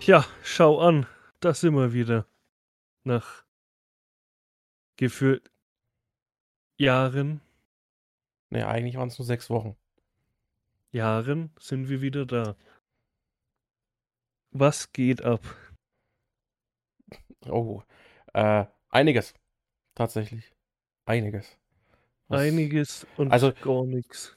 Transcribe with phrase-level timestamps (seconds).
[0.00, 1.06] Ja, schau an,
[1.40, 2.26] da sind wir wieder.
[3.04, 3.44] Nach
[4.96, 5.50] gefühlt
[6.78, 7.40] Jahren,
[8.52, 9.76] Ne, eigentlich waren es nur sechs Wochen.
[10.90, 12.56] Jahren sind wir wieder da.
[14.50, 15.40] Was geht ab?
[17.46, 17.82] Oh,
[18.34, 19.34] äh, einiges.
[19.94, 20.52] Tatsächlich.
[21.04, 21.56] Einiges.
[22.26, 24.36] Was- Einiges und also- gar nichts.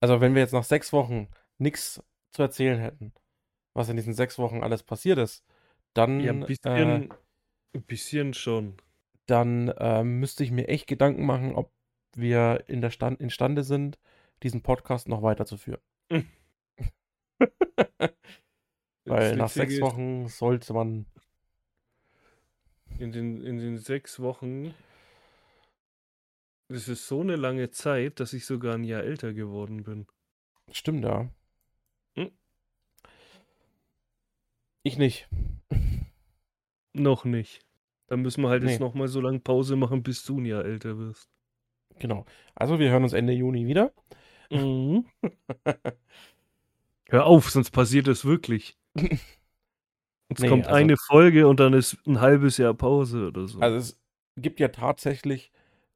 [0.00, 2.02] Also, wenn wir jetzt nach sechs Wochen nichts
[2.32, 3.12] zu erzählen hätten,
[3.74, 5.44] was in diesen sechs Wochen alles passiert ist,
[5.92, 7.14] dann, Ja, ein äh, bisschen,
[7.74, 8.74] ein bisschen schon.
[9.26, 11.70] dann äh, müsste ich mir echt Gedanken machen, ob
[12.14, 13.98] wir in der Stand imstande sind,
[14.42, 15.80] diesen Podcast noch weiterzuführen.
[16.10, 16.28] Mhm.
[19.06, 21.06] Weil nach sechs Wochen sollte man.
[22.98, 24.72] In den, in den sechs Wochen,
[26.68, 30.06] das ist so eine lange Zeit, dass ich sogar ein Jahr älter geworden bin.
[30.70, 31.28] Stimmt, ja.
[32.16, 32.30] Hm.
[34.84, 35.26] Ich nicht.
[36.92, 37.64] Noch nicht.
[38.06, 38.70] Dann müssen wir halt Nee.
[38.72, 41.28] jetzt nochmal so lange Pause machen, bis du ein Jahr älter wirst.
[41.98, 42.26] Genau.
[42.54, 43.92] Also, wir hören uns Ende Juni wieder.
[44.50, 45.06] Mhm.
[47.08, 48.76] Hör auf, sonst passiert das wirklich.
[48.96, 53.60] Jetzt Nee, kommt also- eine Folge und dann ist ein halbes Jahr Pause oder so.
[53.60, 54.00] Also es
[54.36, 55.50] gibt ja tatsächlich,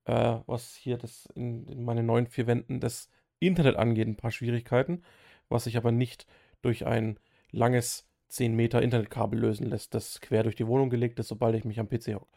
[0.05, 4.31] äh, was hier das in, in meinen neuen vier Wänden das Internet angeht, ein paar
[4.31, 5.03] Schwierigkeiten,
[5.49, 6.27] was sich aber nicht
[6.63, 7.19] durch ein
[7.51, 11.65] langes 10 Meter Internetkabel lösen lässt, das quer durch die Wohnung gelegt ist, sobald ich
[11.65, 12.29] mich am PC hocke.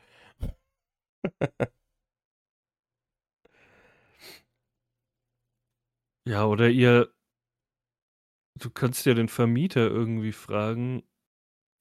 [6.25, 7.11] ja, oder ihr,
[8.55, 11.03] du kannst ja den Vermieter irgendwie fragen,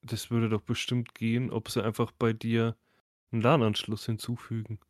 [0.03, 2.77] das würde doch bestimmt gehen, ob sie einfach bei dir
[3.33, 4.81] einen LAN-Anschluss hinzufügen.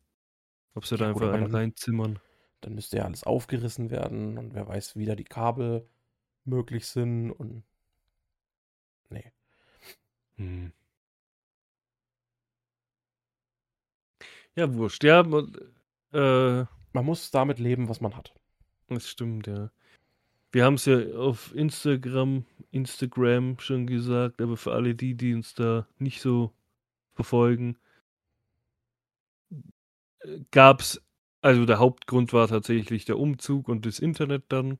[0.73, 2.19] Ob sie da Ja, einfach einen dann- reinzimmern.
[2.61, 5.89] Dann müsste ja alles aufgerissen werden und wer weiß, wie da die Kabel
[6.45, 7.63] möglich sind und.
[10.41, 10.71] Hm.
[14.55, 15.03] Ja, wurscht.
[15.03, 15.53] Ja, man-
[16.13, 18.33] äh, Man muss damit leben, was man hat.
[18.89, 19.71] Das stimmt, ja.
[20.51, 25.53] Wir haben es ja auf Instagram, Instagram schon gesagt, aber für alle die, die uns
[25.53, 26.53] da nicht so
[27.15, 27.77] verfolgen,
[30.51, 31.01] gab es,
[31.41, 34.77] also der Hauptgrund war tatsächlich der Umzug und das Internet dann.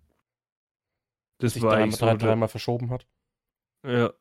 [1.38, 3.08] Das sich war dreimal, eigentlich so drei, der, dreimal verschoben hat.
[3.86, 4.12] ja,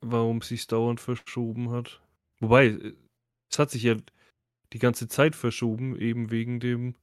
[0.00, 2.00] warum sich dauernd verschoben hat.
[2.40, 2.78] Wobei,
[3.50, 3.96] es hat sich ja
[4.72, 6.94] die ganze Zeit verschoben, eben wegen dem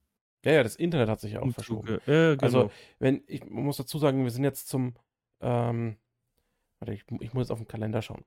[0.46, 1.56] Ja, ja, das Internet hat sich ja auch Umzug.
[1.56, 2.00] verschoben.
[2.08, 2.44] Ja, ja, genau.
[2.44, 4.96] Also, wenn, ich muss dazu sagen, wir sind jetzt zum,
[5.42, 5.98] ähm,
[6.80, 8.24] warte, ich, ich muss jetzt auf den Kalender schauen.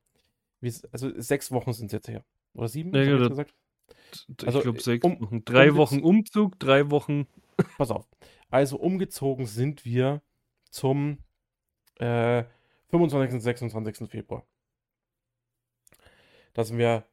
[0.60, 2.24] Wir, also sechs Wochen sind es jetzt her.
[2.54, 2.92] Oder sieben?
[2.94, 3.54] Ja, hab ich ja, jetzt gesagt?
[4.38, 5.44] ich also, glaube äh, sechs um- Wochen.
[5.44, 7.26] Drei umgez- Wochen Umzug, drei Wochen
[7.78, 8.06] Pass auf.
[8.50, 10.22] Also umgezogen sind wir
[10.70, 11.18] zum
[11.98, 12.44] äh,
[12.88, 13.34] 25.
[13.34, 14.08] und 26.
[14.10, 14.44] Februar.
[16.52, 17.04] Da sind wir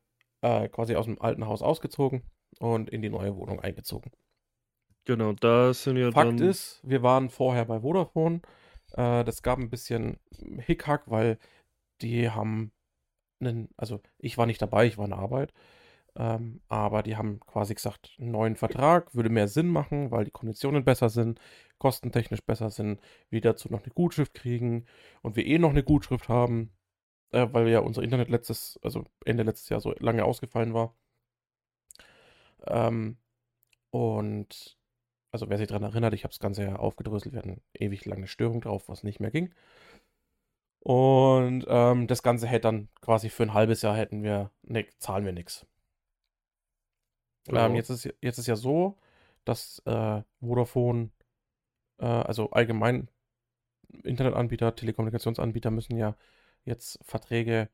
[0.41, 2.23] äh, quasi aus dem alten Haus ausgezogen
[2.59, 4.11] und in die neue Wohnung eingezogen.
[5.05, 6.47] Genau, da sind ja Fakt dann.
[6.47, 8.41] ist, wir waren vorher bei Vodafone.
[8.93, 10.19] Äh, das gab ein bisschen
[10.59, 11.37] Hickhack, weil
[12.01, 12.71] die haben
[13.39, 15.53] einen, also ich war nicht dabei, ich war in der Arbeit.
[16.17, 20.31] Ähm, aber die haben quasi gesagt, einen neuen Vertrag würde mehr Sinn machen, weil die
[20.31, 21.39] Konditionen besser sind,
[21.77, 22.99] kostentechnisch besser sind,
[23.29, 24.85] wir dazu noch eine Gutschrift kriegen
[25.21, 26.71] und wir eh noch eine Gutschrift haben,
[27.31, 30.95] äh, weil ja unser Internet letztes, also Ende letztes Jahr so lange ausgefallen war.
[32.65, 33.17] Ähm,
[33.91, 34.77] und
[35.31, 38.27] also wer sich daran erinnert, ich habe das Ganze ja aufgedröselt, wir hatten ewig lange
[38.27, 39.53] Störung drauf, was nicht mehr ging.
[40.79, 45.25] Und ähm, das Ganze hätte dann quasi für ein halbes Jahr hätten wir, ne, zahlen
[45.25, 45.65] wir nichts.
[47.47, 47.65] Ja.
[47.65, 48.97] Ähm, jetzt, ist, jetzt ist ja so,
[49.45, 51.09] dass äh, Vodafone,
[51.99, 53.09] äh, also allgemein
[54.03, 56.15] Internetanbieter, Telekommunikationsanbieter müssen ja
[56.67, 57.69] jetzt Verträge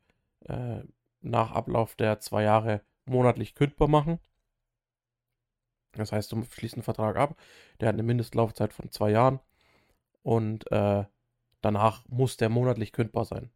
[0.46, 0.82] äh,
[1.22, 4.20] nach Ablauf der zwei Jahre monatlich kündbar machen.
[5.94, 7.38] Das heißt, du schließt einen Vertrag ab,
[7.80, 9.40] der hat eine Mindestlaufzeit von zwei Jahren
[10.24, 11.06] und äh,
[11.62, 13.52] danach muss der monatlich kündbar sein.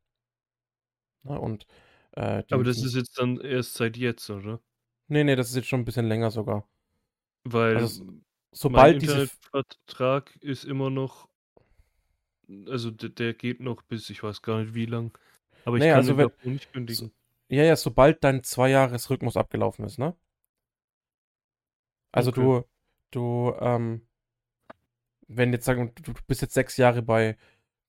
[1.24, 1.66] Na, und,
[2.12, 4.62] äh, Aber das ist jetzt dann erst seit jetzt, oder?
[5.08, 6.68] Nee, nee, das ist jetzt schon ein bisschen länger sogar.
[7.44, 8.06] Weil Also,
[8.52, 9.22] Sobald diese.
[9.22, 11.28] Internetvertrag ist immer noch.
[12.68, 15.18] Also der, der geht noch bis, ich weiß gar nicht wie lang.
[15.68, 17.12] Aber ich Naja, kann also wenn- nicht kündigen.
[17.50, 20.16] Ja, ja, sobald dein Zweijahresrhythmus abgelaufen ist, ne?
[22.14, 22.40] Also Okay.
[22.42, 22.64] du,
[23.12, 24.08] du, ähm,
[25.28, 27.36] wenn jetzt sagen, du, du bist jetzt sechs Jahre bei,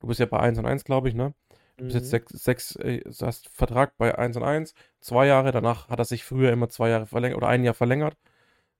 [0.00, 1.34] du bist ja bei 1 und 1, glaube ich, ne?
[1.76, 2.10] Du bist jetzt Mhm.
[2.10, 6.24] sechs, sechs äh, hast Vertrag bei 1 und 1, zwei Jahre, danach hat er sich
[6.24, 8.16] früher immer zwei Jahre verlängert oder ein Jahr verlängert,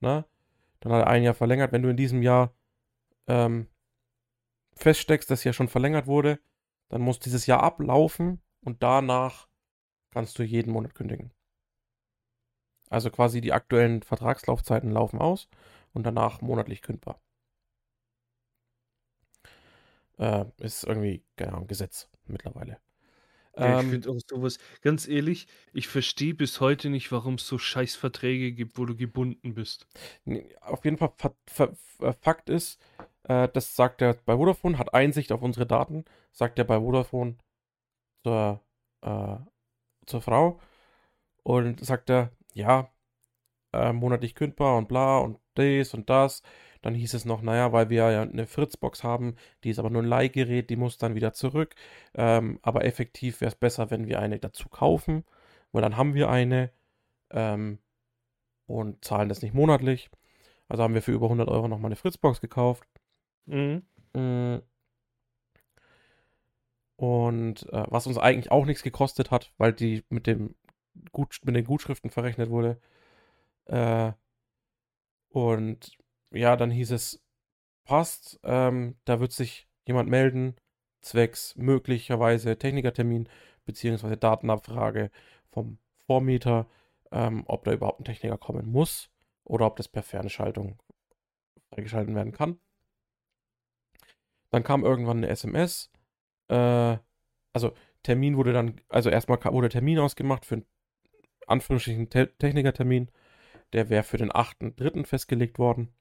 [0.01, 0.25] ne?
[0.81, 1.71] Dann hat er ein Jahr verlängert.
[1.73, 2.53] Wenn du in diesem Jahr
[3.29, 3.69] ähm,
[4.75, 6.41] feststeckst, dass ja schon verlängert wurde,
[6.89, 9.49] dann muss dieses Jahr ablaufen und danach
[10.13, 11.33] kannst du jeden Monat kündigen.
[12.91, 15.49] Also quasi die aktuellen Vertragslaufzeiten laufen aus
[15.95, 17.19] und danach monatlich kündbar.
[20.19, 22.79] Äh, ist irgendwie, genau, Gesetz mittlerweile.
[23.59, 27.47] Ja, ich Ähm, finde auch sowas, ganz ehrlich, ich verstehe bis heute nicht, warum es
[27.47, 29.87] so scheiß Verträge gibt, wo du gebunden bist.
[30.25, 32.81] nee, auf jeden Fall, Fa- Fa- Fa- Fakt ist,
[33.25, 37.39] äh, das sagt er bei Vodafone, hat Einsicht auf unsere Daten, sagt er bei Vodafone
[38.25, 38.63] zur,
[39.03, 39.37] äh,
[40.07, 40.61] zur Frau
[41.43, 42.91] und sagt er, ja,
[43.73, 46.43] äh, monatlich kündbar und bla und das und das.
[46.83, 50.03] Dann hieß es noch, naja, weil wir ja eine Fritzbox haben, die ist aber nur
[50.03, 51.75] ein Leihgerät, die muss dann wieder zurück.
[52.15, 55.25] Ähm, aber effektiv wäre es besser, wenn wir eine dazu kaufen,
[55.73, 56.71] weil dann haben wir eine
[57.31, 57.79] ähm,
[58.67, 60.11] und zahlen das nicht monatlich.
[60.69, 62.87] Also haben wir für über 100 Euro nochmal eine Fritzbox gekauft.
[64.15, 64.63] Mhm.
[66.99, 70.57] Und äh, was uns eigentlich auch nichts gekostet hat, weil die mit, dem
[71.13, 72.81] Gut, mit den Gutschriften verrechnet wurde.
[73.67, 74.13] Äh,
[75.29, 75.97] und
[76.33, 77.23] ja, dann hieß es,
[77.85, 80.57] passt, ähm, da wird sich jemand melden,
[81.01, 83.29] zwecks möglicherweise Technikertermin
[83.65, 85.13] beziehungsweise Datenabfrage
[85.53, 86.67] vom Vormieter,
[87.13, 89.09] ähm, ob da überhaupt ein Techniker kommen muss
[89.45, 90.83] oder ob das per Fernschaltung
[91.71, 92.59] freigeschalten werden kann.
[94.51, 95.91] Dann kam irgendwann eine SMS.
[96.49, 96.99] Äh,
[97.53, 97.73] also
[98.03, 100.67] Termin wurde dann, also erstmal wurde Termin ausgemacht für einen
[101.47, 103.11] Anführungsstrichen Te Technikertermin.
[103.73, 105.05] Der wäre für den 8.3.
[105.07, 105.93] festgelegt worden.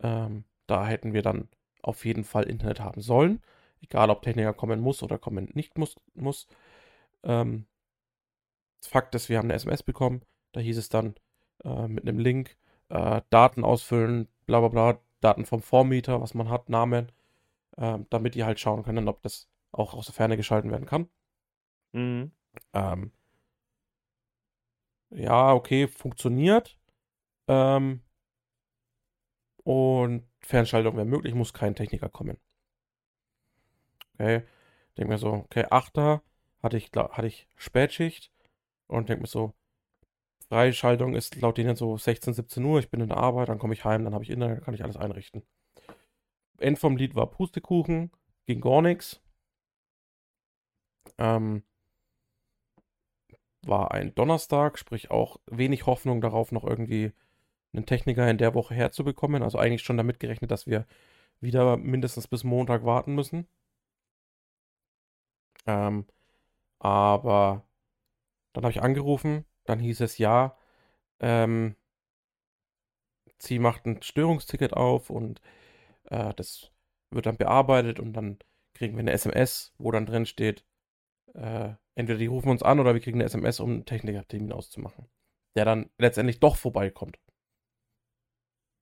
[0.00, 1.48] Ähm, da hätten wir dann
[1.82, 3.42] auf jeden Fall Internet haben sollen.
[3.80, 5.96] Egal, ob Techniker kommen muss oder kommen nicht muss.
[6.14, 6.46] muss.
[7.22, 7.66] Ähm,
[8.82, 10.22] Fakt ist, wir haben eine SMS bekommen.
[10.52, 11.14] Da hieß es dann
[11.64, 12.56] äh, mit einem Link,
[12.88, 17.10] äh, Daten ausfüllen, bla bla bla, Daten vom Vormieter, was man hat, Namen,
[17.76, 21.08] äh, damit die halt schauen können, ob das auch aus der Ferne geschalten werden kann.
[21.92, 22.32] Mhm.
[22.74, 23.12] Ähm,
[25.10, 26.78] ja, okay, funktioniert.
[27.48, 28.02] Ähm,
[29.64, 32.38] und Fernschaltung wäre möglich, muss kein Techniker kommen.
[34.14, 34.42] Okay,
[34.96, 36.22] denke mir so, okay, 8.
[36.62, 38.30] hatte ich, hatte ich Spätschicht
[38.86, 39.54] und denke mir so,
[40.48, 43.74] Freischaltung ist laut denen so 16, 17 Uhr, ich bin in der Arbeit, dann komme
[43.74, 45.42] ich heim, dann habe ich Internet, kann ich alles einrichten.
[46.60, 48.10] End vom Lied war Pustekuchen,
[48.46, 49.20] ging gar nichts.
[51.18, 51.62] Ähm,
[53.62, 57.12] war ein Donnerstag, sprich auch wenig Hoffnung darauf, noch irgendwie
[57.72, 59.42] einen Techniker in der Woche herzubekommen.
[59.42, 60.86] Also eigentlich schon damit gerechnet, dass wir
[61.40, 63.46] wieder mindestens bis Montag warten müssen.
[65.66, 66.06] Ähm,
[66.78, 67.66] aber
[68.52, 70.56] dann habe ich angerufen, dann hieß es ja,
[71.20, 71.76] ähm,
[73.38, 75.40] sie macht ein Störungsticket auf und
[76.10, 76.70] äh, das
[77.10, 78.38] wird dann bearbeitet und dann
[78.74, 80.64] kriegen wir eine SMS, wo dann drin steht,
[81.34, 85.08] äh, entweder die rufen uns an oder wir kriegen eine SMS, um einen Technikertermin auszumachen.
[85.56, 87.18] Der dann letztendlich doch vorbeikommt.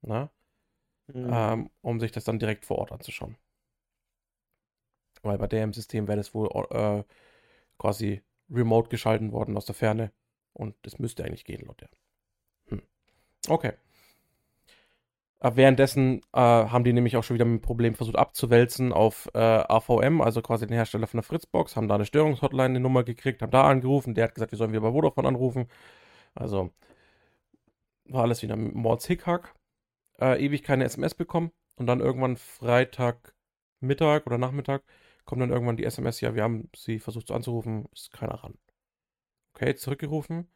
[0.03, 0.31] Na?
[1.07, 1.31] Mhm.
[1.33, 3.37] Ähm, um sich das dann direkt vor Ort anzuschauen.
[5.23, 7.05] Weil bei der im System wäre das wohl äh,
[7.79, 10.13] quasi remote geschalten worden aus der Ferne.
[10.53, 11.91] Und das müsste eigentlich gehen, laut der.
[12.69, 12.83] Hm.
[13.49, 13.73] Okay.
[15.41, 19.29] Äh, währenddessen äh, haben die nämlich auch schon wieder mit dem Problem versucht abzuwälzen auf
[19.35, 23.05] äh, AVM, also quasi den Hersteller von der Fritzbox, haben da eine Störungshotline, eine Nummer
[23.05, 25.69] gekriegt, haben da angerufen, der hat gesagt, wir sollen wieder bei Vodafone anrufen.
[26.35, 26.71] Also
[28.07, 29.55] war alles wieder Mords Hickhack.
[30.21, 33.35] Äh, ewig keine SMS bekommen und dann irgendwann Freitag
[33.81, 34.83] Mittag oder Nachmittag
[35.25, 38.55] kommt dann irgendwann die SMS, ja, wir haben sie versucht anzurufen, ist keiner ran.
[39.55, 40.49] Okay, zurückgerufen,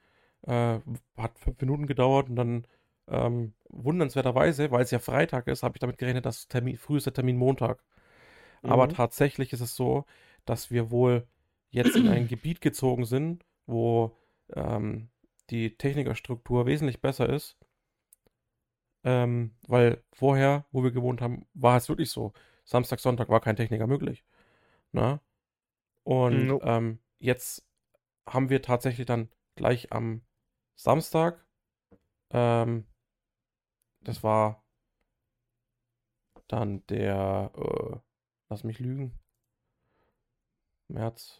[0.42, 0.80] äh,
[1.16, 2.66] hat fünf Minuten gedauert und dann
[3.11, 7.37] ähm, wundernswerterweise, weil es ja Freitag ist, habe ich damit gerechnet, dass Termin, frühester Termin
[7.37, 7.83] Montag.
[8.65, 8.88] Aber Mhm.
[8.88, 10.05] tatsächlich ist es so,
[10.47, 11.27] dass wir wohl
[11.71, 14.17] jetzt in ein Gebiet gezogen sind, wo
[14.55, 15.11] ähm,
[15.50, 17.59] die Technikerstruktur wesentlich besser ist.
[19.05, 22.33] Ähm, weil vorher, wo wir gewohnt haben, war es wirklich so.
[22.65, 24.25] Samstag, Sonntag war kein Techniker möglich.
[24.93, 25.21] Na?
[26.05, 26.62] Und Nope.
[26.62, 27.67] ähm, jetzt
[28.29, 30.23] haben wir tatsächlich dann gleich am
[30.77, 31.47] Samstag,
[32.31, 32.87] ähm,
[34.00, 34.62] das war
[36.49, 37.97] dann der, äh,
[38.49, 39.19] lass mich lügen,
[40.88, 41.38] März,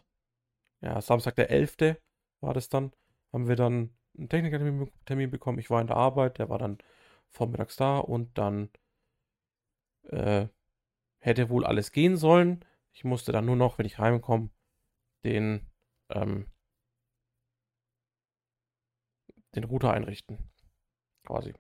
[0.81, 1.97] ja, Samstag der 11.
[2.41, 2.93] war das dann,
[3.33, 5.59] haben wir dann einen Technikertermin Termin bekommen.
[5.59, 6.79] Ich war in der Arbeit, der war dann
[7.29, 8.71] vormittags da und dann
[10.05, 10.49] äh,
[11.19, 12.65] hätte wohl alles gehen sollen.
[12.93, 14.51] Ich musste dann nur noch, wenn ich heimkomme,
[15.25, 15.67] den,
[16.11, 16.47] ähm,
[19.55, 20.39] den Router einrichten.
[21.25, 21.55] Quasi.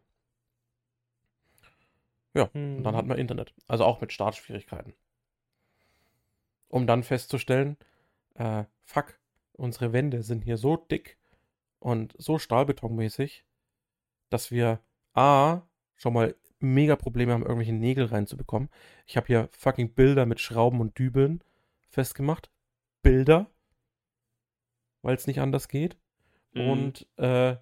[2.34, 3.08] Ja, und dann hat Mhm.
[3.08, 3.54] man Internet.
[3.66, 4.94] Also auch mit Startschwierigkeiten.
[6.68, 7.76] Um dann festzustellen,
[8.34, 9.18] äh, fuck,
[9.54, 11.18] unsere Wände sind hier so dick
[11.78, 13.44] und so stahlbetonmäßig,
[14.30, 14.80] dass wir
[15.14, 15.62] A,
[15.96, 18.68] schon mal mega Probleme haben, irgendwelche Nägel reinzubekommen.
[19.06, 21.42] Ich habe hier fucking Bilder mit Schrauben und Dübeln
[21.88, 22.50] festgemacht.
[23.02, 23.50] Bilder,
[25.02, 25.96] weil es nicht anders geht.
[26.52, 26.70] Mhm.
[26.70, 27.56] Und äh,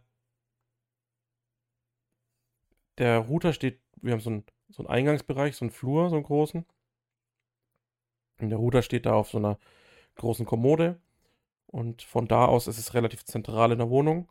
[2.99, 6.25] der Router steht, wir haben so einen, so einen Eingangsbereich, so einen Flur, so einen
[6.25, 6.64] großen.
[8.40, 9.58] Und der Router steht da auf so einer
[10.16, 11.00] großen Kommode.
[11.66, 14.28] Und von da aus ist es relativ zentral in der Wohnung.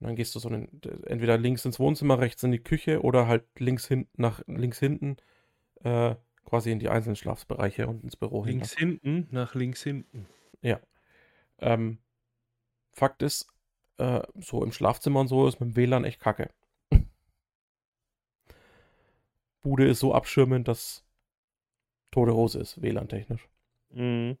[0.00, 3.26] Und dann gehst du so einen, entweder links ins Wohnzimmer, rechts in die Küche oder
[3.26, 5.16] halt links hinten nach links hinten
[5.82, 8.54] äh, quasi in die einzelnen Schlafbereiche und ins Büro hin.
[8.54, 10.26] Links hinten, nach links hinten.
[11.58, 11.98] Ähm,
[12.92, 13.48] Fakt ist,
[13.98, 16.50] äh, so im Schlafzimmer und so ist mit dem WLAN echt kacke.
[19.64, 21.04] Bude ist so abschirmend, dass
[22.10, 23.48] tote Hose ist, WLAN-technisch.
[23.88, 24.38] Mhm.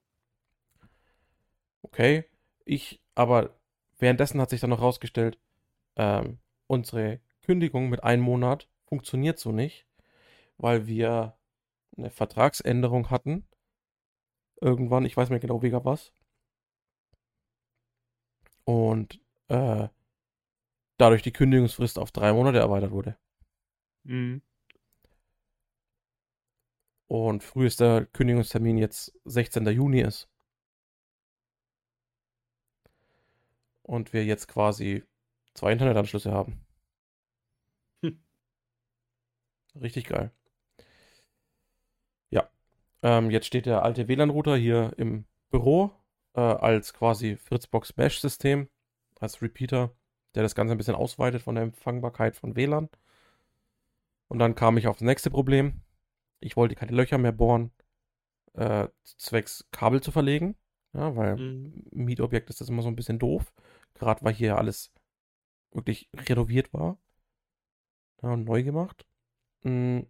[1.82, 2.24] Okay,
[2.66, 3.58] ich, aber
[3.98, 5.38] währenddessen hat sich dann noch rausgestellt,
[5.96, 9.86] ähm, unsere Kündigung mit einem Monat funktioniert so nicht,
[10.58, 11.36] weil wir
[11.96, 13.48] eine Vertragsänderung hatten.
[14.60, 16.12] Irgendwann, ich weiß nicht genau wegen was.
[18.64, 19.88] Und äh,
[20.98, 23.16] dadurch die Kündigungsfrist auf drei Monate erweitert wurde.
[24.04, 24.42] Mhm.
[27.06, 29.66] Und frühester Kündigungstermin jetzt 16.
[29.66, 30.28] Juni ist.
[33.82, 35.04] Und wir jetzt quasi
[35.54, 36.64] zwei Internetanschlüsse haben.
[38.02, 38.18] Hm.
[39.80, 40.30] Richtig geil.
[42.30, 42.48] Ja.
[43.02, 45.92] Ähm, jetzt steht der alte WLAN-Router hier im Büro
[46.34, 48.68] äh, als quasi Fritzbox Mesh-System,
[49.20, 49.94] als Repeater,
[50.34, 52.88] der das Ganze ein bisschen ausweitet von der Empfangbarkeit von WLAN.
[54.28, 55.83] Und dann kam ich auf das nächste Problem.
[56.40, 57.72] Ich wollte keine Löcher mehr bohren,
[58.54, 60.56] äh, zwecks Kabel zu verlegen.
[60.94, 61.84] Ja, weil Mhm.
[61.92, 63.52] Mietobjekt ist das immer so ein bisschen doof.
[63.94, 64.92] Gerade weil hier alles
[65.72, 66.98] wirklich renoviert war.
[68.22, 69.06] Ja, und neu gemacht.
[69.64, 70.00] Mm,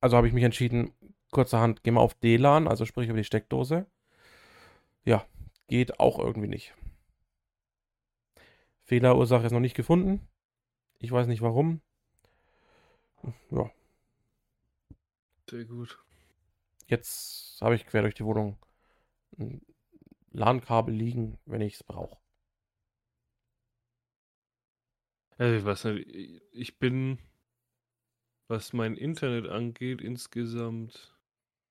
[0.00, 0.92] Also habe ich mich entschieden,
[1.32, 3.86] kurzerhand, geh mal auf DLAN, also sprich über die Steckdose.
[5.04, 5.24] Ja,
[5.68, 6.74] geht auch irgendwie nicht.
[8.84, 10.28] Fehlerursache ist noch nicht gefunden.
[11.00, 11.82] Ich weiß nicht warum.
[13.50, 13.70] Ja,
[15.52, 15.98] Sehr gut.
[16.86, 18.56] jetzt habe ich quer durch die Wohnung
[19.38, 19.62] ein
[20.32, 22.18] LAN-Kabel liegen, wenn ich es brauche.
[25.36, 26.08] Also ich weiß nicht,
[26.52, 27.18] ich- bin,
[28.46, 31.18] was mein Internet angeht, insgesamt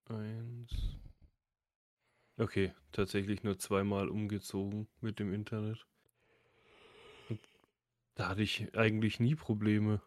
[0.09, 0.97] eins.
[2.37, 5.87] Okay, tatsächlich nur zweimal umgezogen mit dem Internet.
[7.29, 7.39] Und
[8.15, 10.01] da hatte ich eigentlich nie Probleme.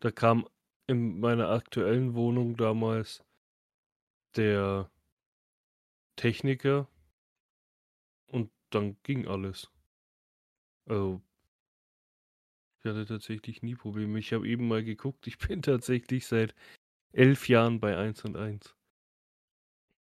[0.00, 0.46] Da kam
[0.86, 3.22] in meiner aktuellen Wohnung damals
[4.36, 4.90] der
[6.16, 6.88] Techniker
[8.26, 9.70] und dann ging alles.
[10.86, 11.22] Also
[12.78, 14.16] ich hatte tatsächlich nie Probleme.
[14.20, 16.54] Ich habe eben mal geguckt, ich bin tatsächlich seit
[17.12, 18.76] elf Jahren bei 1 und 1.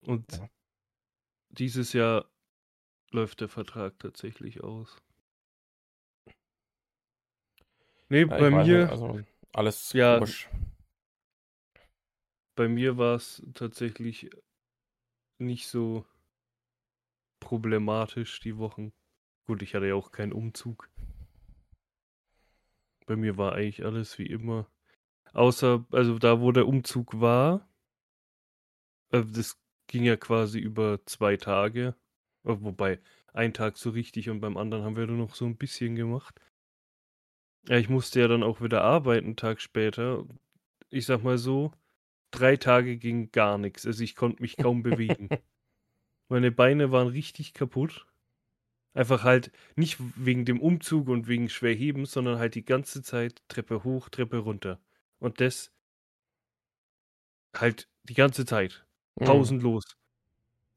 [0.05, 0.49] Und Ja.
[1.49, 2.31] dieses Jahr
[3.11, 4.97] läuft der Vertrag tatsächlich aus.
[8.09, 9.19] Nee, Ja, bei mir, nicht, also
[9.53, 10.49] alles Ja, komisch.
[12.55, 14.29] bei mir war es tatsächlich
[15.39, 16.05] nicht so
[17.39, 18.91] problematisch die Wochen.
[19.47, 20.89] Gut, ich hatte ja auch keinen Umzug.
[23.05, 24.67] Bei mir war eigentlich alles wie immer.
[25.33, 27.67] Außer, also da, wo der Umzug war,
[29.11, 31.95] äh, das ging ja quasi über zwei Tage.
[32.43, 32.99] Äh, Wobei,
[33.33, 36.39] ein Tag so richtig und beim anderen haben wir nur noch so ein bisschen gemacht.
[37.67, 40.25] Ja, ich musste ja dann auch wieder arbeiten, einen Tag später.
[40.89, 41.71] Ich sag mal so,
[42.31, 43.85] drei Tage ging gar nichts.
[43.85, 45.29] Also ich konnte mich kaum bewegen.
[46.29, 48.05] Meine Beine waren richtig kaputt.
[48.93, 53.83] Einfach halt nicht wegen dem Umzug und wegen Schwerheben, sondern halt die ganze Zeit Treppe
[53.83, 54.79] hoch, Treppe runter.
[55.19, 55.71] Und das
[57.55, 58.85] halt die ganze Zeit.
[59.15, 59.25] Mhm.
[59.25, 59.83] Pausenlos.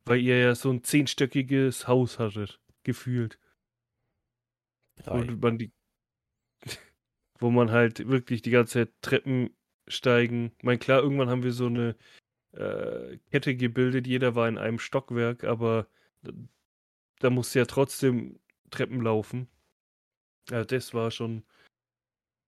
[0.05, 3.39] Weil ihr ja so ein zehnstöckiges Haus hattet, gefühlt.
[4.97, 5.25] Drei.
[5.25, 5.73] man die,
[7.42, 9.50] wo man halt wirklich die ganze Zeit Treppen
[9.88, 10.52] steigen.
[10.58, 11.96] Ich meine, klar, irgendwann haben wir so eine
[12.52, 15.88] äh, Kette gebildet, jeder war in einem Stockwerk, aber
[16.22, 16.32] da,
[17.18, 18.38] da musste ja trotzdem
[18.70, 19.49] Treppen laufen.
[20.50, 21.44] Ja, das war schon,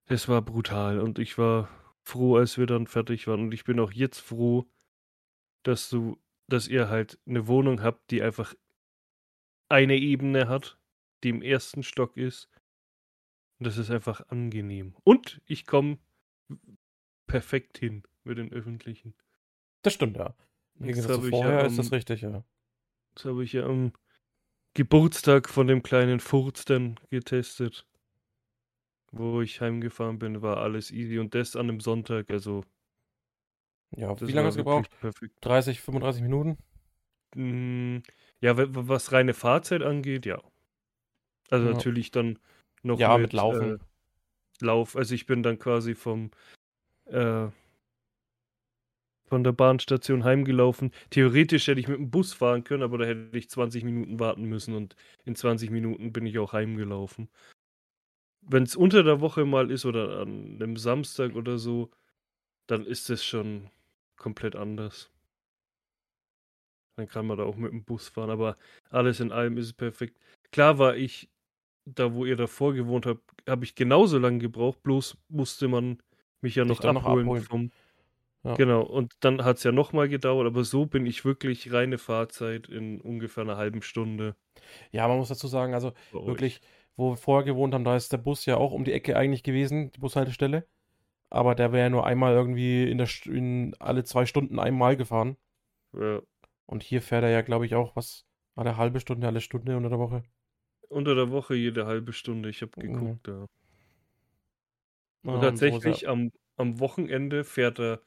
[0.07, 1.69] das war brutal und ich war
[2.03, 4.71] froh, als wir dann fertig waren und ich bin auch jetzt froh,
[5.65, 8.55] dass du, dass ihr halt eine Wohnung habt, die einfach
[9.69, 10.79] eine Ebene hat,
[11.25, 12.49] die im ersten Stock ist.
[13.59, 14.95] Und das ist einfach angenehm.
[15.05, 15.99] Und ich komme
[17.27, 19.15] perfekt hin mit den öffentlichen.
[19.83, 20.35] Das stimmt, ja.
[20.79, 22.45] Das ich ja vorher ist am- das richtig, ja.
[23.15, 23.93] Das habe ich ja am
[24.75, 27.87] Geburtstag von dem kleinen Furz dann getestet.
[29.13, 32.65] Wo ich heimgefahren bin, war alles easy und das an einem Sonntag, also.
[33.97, 34.91] Ja, wie lange hast du gebraucht?
[35.01, 35.37] Perfekt.
[35.41, 36.59] 30, 35 Minuten?
[37.37, 37.99] Mm,
[38.41, 40.43] ja, was reine Fahrzeit angeht, ja.
[41.51, 41.73] Also ja.
[41.73, 42.39] natürlich dann
[42.85, 43.75] noch ja, mit, mit Laufen.
[43.75, 44.97] Äh, Lauf.
[44.97, 46.31] Also ich bin dann quasi vom
[47.07, 47.49] äh,
[49.27, 50.93] von der Bahnstation heimgelaufen.
[51.11, 54.45] Theoretisch hätte ich mit dem Bus fahren können, aber da hätte ich 20 Minuten warten
[54.45, 57.29] müssen und in 20 Minuten bin ich auch heimgelaufen.
[58.43, 61.91] Wenn es unter der Woche mal ist oder an einem Samstag oder so,
[62.67, 63.71] dann ist es schon
[64.17, 65.11] komplett anders.
[66.97, 68.57] Dann kann man da auch mit dem Bus fahren, aber
[68.91, 70.19] alles in allem ist es perfekt.
[70.53, 71.29] Klar war ich,
[71.85, 75.99] da wo ihr davor gewohnt habt, habe ich genauso lange gebraucht, bloß musste man
[76.41, 77.71] mich ja noch abholen, noch abholen, vom.
[78.43, 78.55] Ja.
[78.55, 82.69] Genau, und dann hat es ja nochmal gedauert, aber so bin ich wirklich reine Fahrzeit
[82.69, 84.37] in ungefähr einer halben Stunde.
[84.93, 86.61] Ja, man muss dazu sagen, also wirklich,
[86.97, 89.43] wo wir vorher gewohnt haben, da ist der Bus ja auch um die Ecke eigentlich
[89.43, 90.67] gewesen, die Bushaltestelle.
[91.31, 95.39] Aber der wäre ja nur einmal irgendwie in der in alle zwei Stunden einmal gefahren.
[95.95, 96.21] Ja.
[96.67, 98.27] Und hier fährt er ja, glaube ich, auch, was
[98.57, 100.23] der halbe Stunde, alle Stunde unter der Woche?
[100.89, 103.33] Unter der Woche jede halbe Stunde, ich habe geguckt, mhm.
[103.33, 103.47] ja.
[105.23, 108.03] Und, und tatsächlich so am, am Wochenende fährt er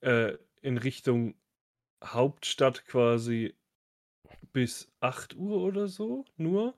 [0.00, 1.36] äh, in Richtung
[2.04, 3.54] Hauptstadt quasi
[4.52, 6.74] bis 8 Uhr oder so nur.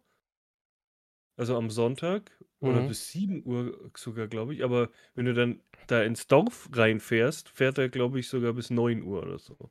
[1.37, 2.89] Also am Sonntag oder mhm.
[2.89, 4.65] bis 7 Uhr sogar, glaube ich.
[4.65, 9.03] Aber wenn du dann da ins Dorf reinfährst, fährt er, glaube ich, sogar bis 9
[9.03, 9.71] Uhr oder so.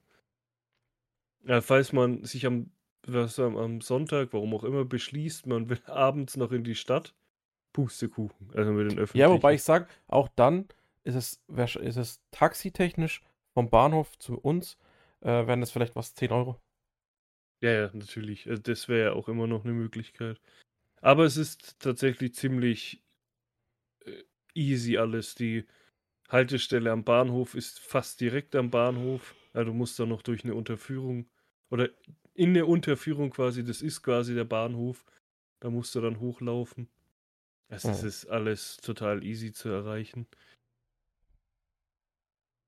[1.44, 2.72] Ja, falls man sich am,
[3.14, 7.14] was, am, am Sonntag, warum auch immer, beschließt, man will abends noch in die Stadt,
[7.74, 8.52] Pustekuchen.
[8.56, 9.30] Also mit den öffentlichen.
[9.30, 10.68] Ja, wobei ich sage, auch dann
[11.04, 13.22] ist es, ist es taxitechnisch
[13.54, 14.78] vom Bahnhof zu uns,
[15.22, 16.60] äh, wären das vielleicht was 10 Euro.
[17.62, 18.46] Ja, ja, natürlich.
[18.48, 20.40] Äh, das wäre ja auch immer noch eine Möglichkeit.
[21.02, 23.04] Aber es ist tatsächlich ziemlich
[24.06, 25.36] äh, easy alles.
[25.36, 25.66] Die
[26.30, 29.36] Haltestelle am Bahnhof ist fast direkt am Bahnhof.
[29.54, 31.30] Ja, du musst da noch durch eine Unterführung
[31.70, 31.90] oder
[32.38, 35.04] in der Unterführung quasi, das ist quasi der Bahnhof.
[35.60, 36.88] Da musst du dann hochlaufen.
[37.68, 40.28] Also es ist alles total easy zu erreichen.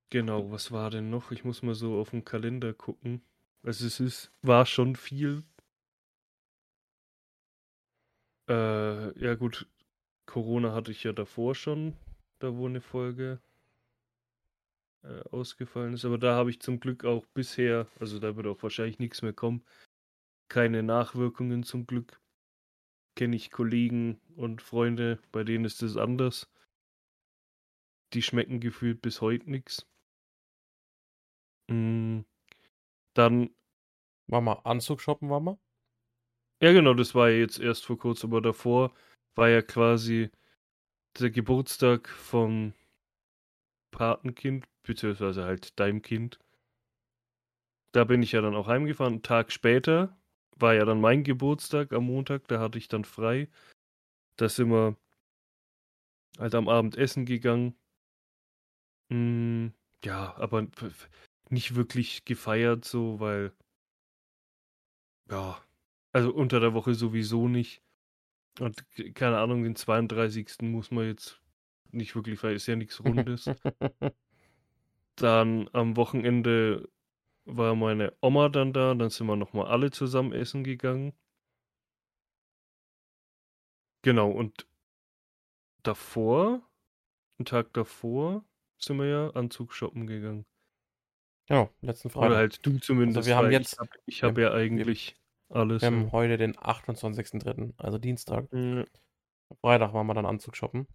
[0.09, 1.31] Genau, was war denn noch?
[1.31, 3.21] Ich muss mal so auf den Kalender gucken.
[3.61, 5.43] Also es ist, war schon viel.
[8.49, 9.67] Äh, ja gut,
[10.25, 11.95] Corona hatte ich ja davor schon,
[12.39, 13.39] da wo eine Folge
[15.03, 16.05] äh, ausgefallen ist.
[16.05, 19.33] Aber da habe ich zum Glück auch bisher, also da wird auch wahrscheinlich nichts mehr
[19.33, 19.63] kommen,
[20.49, 22.21] keine Nachwirkungen zum Glück.
[23.15, 26.49] Kenne ich Kollegen und Freunde, bei denen ist es anders.
[28.13, 29.87] Die schmecken gefühlt bis heute nichts.
[31.69, 32.21] Mm,
[33.13, 33.49] dann.
[34.27, 35.57] War mal Anzug shoppen, war mal?
[36.61, 38.93] Ja, genau, das war ja jetzt erst vor kurzem, aber davor
[39.35, 40.29] war ja quasi
[41.19, 42.73] der Geburtstag vom
[43.91, 46.39] Patenkind, beziehungsweise halt deinem Kind.
[47.91, 49.13] Da bin ich ja dann auch heimgefahren.
[49.13, 50.17] Einen Tag später
[50.55, 53.49] war ja dann mein Geburtstag am Montag, da hatte ich dann frei.
[54.35, 54.95] Da sind wir
[56.37, 57.75] halt am Abend essen gegangen.
[59.09, 59.69] Mm,
[60.03, 60.67] ja, aber
[61.49, 63.53] nicht wirklich gefeiert, so, weil,
[65.29, 65.61] ja,
[66.11, 67.81] also unter der Woche sowieso nicht.
[68.59, 68.83] Und
[69.15, 70.61] keine Ahnung, den 32.
[70.61, 71.41] muss man jetzt
[71.91, 73.49] nicht wirklich feiern, ist ja nichts Rundes.
[75.15, 76.89] dann am Wochenende
[77.45, 81.13] war meine Oma dann da, dann sind wir nochmal alle zusammen essen gegangen.
[84.01, 84.65] Genau, und
[85.83, 86.61] davor,
[87.37, 88.45] einen Tag davor,
[88.77, 90.45] sind wir ja Anzug shoppen gegangen.
[91.47, 92.29] Genau, letzten Freitag.
[92.29, 93.17] Oder halt du zumindest.
[93.17, 93.77] Also wir haben jetzt.
[94.05, 95.17] Ich habe hab ja eigentlich
[95.49, 95.81] wir, alles.
[95.81, 98.53] Wir haben heute den 28.03., also Dienstag.
[98.53, 98.85] Mhm.
[99.61, 100.87] Freitag waren wir dann Anzug shoppen.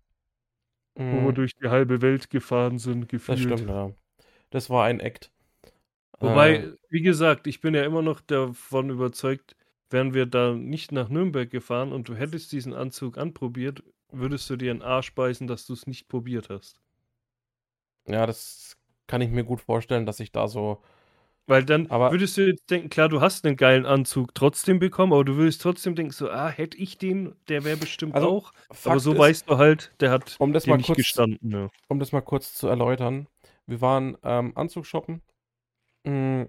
[0.95, 1.27] Wo mhm.
[1.27, 3.51] wir durch die halbe Welt gefahren sind, gefühlt.
[3.51, 3.91] Das stimmt, ja.
[4.51, 5.33] Das war ein Act.
[6.21, 9.57] Wobei, äh, wie gesagt, ich bin ja immer noch davon überzeugt,
[9.91, 14.57] wären wir da nicht nach Nürnberg gefahren und du hättest diesen Anzug anprobiert, würdest du
[14.57, 16.81] dir einen Arsch beißen, dass du es nicht probiert hast.
[18.07, 18.77] Ja, das
[19.07, 20.83] kann ich mir gut vorstellen, dass ich da so.
[21.47, 25.13] Weil dann aber würdest du jetzt denken, klar, du hast einen geilen Anzug trotzdem bekommen,
[25.13, 28.53] aber du würdest trotzdem denken, so, ah, hätte ich den, der wäre bestimmt also, auch.
[28.71, 31.51] Fakt aber so ist, weißt du halt, der hat um das mal nicht kurz, gestanden.
[31.51, 31.71] Ja.
[31.89, 33.29] Um das mal kurz zu erläutern.
[33.67, 35.21] Wir waren ähm, Anzug shoppen.
[36.05, 36.45] Mm,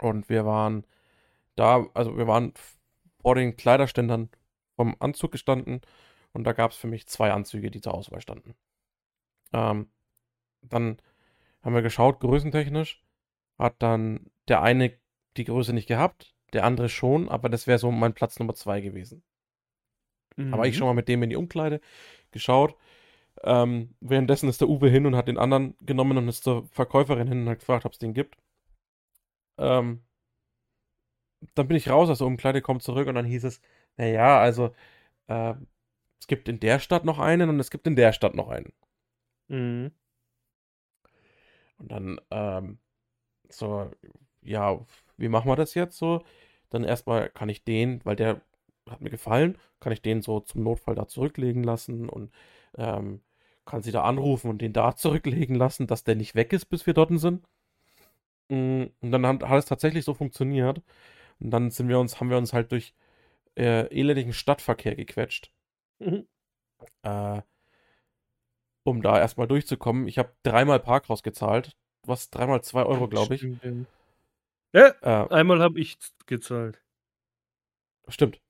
[0.00, 0.84] und wir waren
[1.54, 2.52] da, also wir waren
[3.20, 4.30] vor den Kleiderständern
[4.74, 5.80] vom Anzug gestanden
[6.32, 8.54] und da gab es für mich zwei Anzüge, die zur Auswahl standen.
[9.52, 9.90] Ähm,
[10.60, 10.98] dann
[11.62, 13.05] haben wir geschaut, größentechnisch.
[13.58, 14.92] Hat dann der eine
[15.36, 18.80] die Größe nicht gehabt, der andere schon, aber das wäre so mein Platz Nummer zwei
[18.80, 19.22] gewesen.
[20.36, 20.54] Mhm.
[20.54, 21.80] Aber ich schon mal mit dem in die Umkleide
[22.30, 22.76] geschaut.
[23.42, 27.28] Ähm, währenddessen ist der Uwe hin und hat den anderen genommen und ist zur Verkäuferin
[27.28, 28.36] hin und hat gefragt, ob es den gibt.
[29.58, 30.02] Ähm,
[31.54, 33.60] dann bin ich raus aus der Umkleide, komme zurück und dann hieß es,
[33.96, 34.74] naja, also
[35.28, 35.54] äh,
[36.20, 38.72] es gibt in der Stadt noch einen und es gibt in der Stadt noch einen.
[39.48, 39.92] Mhm.
[41.78, 42.78] Und dann, ähm,
[43.50, 43.90] so,
[44.42, 44.78] ja,
[45.16, 46.22] wie machen wir das jetzt so?
[46.70, 48.40] Dann erstmal kann ich den, weil der
[48.90, 52.32] hat mir gefallen, kann ich den so zum Notfall da zurücklegen lassen und
[52.76, 53.20] ähm,
[53.64, 56.86] kann sie da anrufen und den da zurücklegen lassen, dass der nicht weg ist, bis
[56.86, 57.44] wir dort sind.
[58.48, 60.82] Mm, und dann hat, hat es tatsächlich so funktioniert.
[61.40, 62.94] Und dann sind wir uns, haben wir uns halt durch
[63.56, 65.52] äh, elendigen Stadtverkehr gequetscht.
[65.98, 66.26] Mhm.
[67.02, 67.42] Äh,
[68.84, 70.08] um da erstmal durchzukommen.
[70.08, 71.76] Ich habe dreimal Parkhaus gezahlt.
[72.06, 72.30] Was?
[72.30, 73.46] Dreimal zwei Euro, glaube ich.
[74.72, 76.80] Ja, äh, einmal habe ich gezahlt.
[78.08, 78.40] Stimmt.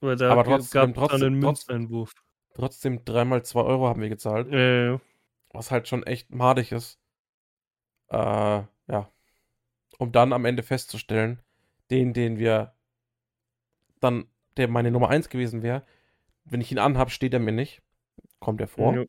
[0.00, 2.12] Weil da Aber trotzdem, gab es einen Münzeinwurf.
[2.54, 4.50] Trotzdem dreimal zwei Euro haben wir gezahlt.
[4.50, 5.00] Ja, ja.
[5.52, 6.98] Was halt schon echt madig ist.
[8.08, 9.12] Äh, ja.
[9.98, 11.40] Um dann am Ende festzustellen,
[11.90, 12.74] den, den wir
[14.00, 14.26] dann,
[14.56, 15.86] der meine Nummer 1 gewesen wäre,
[16.44, 17.82] wenn ich ihn anhab, steht er mir nicht.
[18.38, 18.94] Kommt er vor.
[18.94, 19.04] Ja.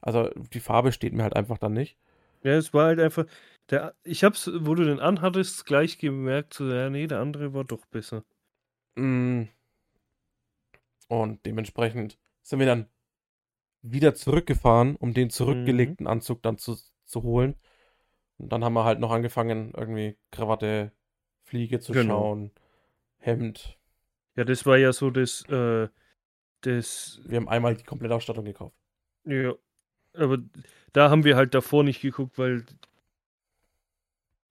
[0.00, 1.98] Also die Farbe steht mir halt einfach dann nicht.
[2.42, 3.26] Ja, es war halt einfach.
[3.70, 7.64] Der, ich hab's, wo du den anhattest, gleich gemerkt, so, ja, nee, der andere war
[7.64, 8.24] doch besser.
[8.96, 9.44] Mm.
[11.06, 12.88] Und dementsprechend sind wir dann
[13.82, 16.10] wieder zurückgefahren, um den zurückgelegten mhm.
[16.10, 17.56] Anzug dann zu, zu holen.
[18.38, 20.92] Und dann haben wir halt noch angefangen, irgendwie Krawatte,
[21.42, 22.20] Fliege zu genau.
[22.20, 22.50] schauen,
[23.18, 23.78] Hemd.
[24.36, 25.88] Ja, das war ja so das, äh,
[26.62, 27.20] das.
[27.24, 28.76] Wir haben einmal die komplette Ausstattung gekauft.
[29.24, 29.54] Ja.
[30.14, 30.38] Aber
[30.92, 32.64] da haben wir halt davor nicht geguckt, weil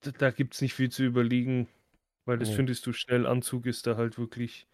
[0.02, 1.67] da, da gibt es nicht viel zu überlegen,
[2.26, 2.56] weil das nee.
[2.56, 3.26] findest du schnell.
[3.26, 4.67] Anzug ist da halt wirklich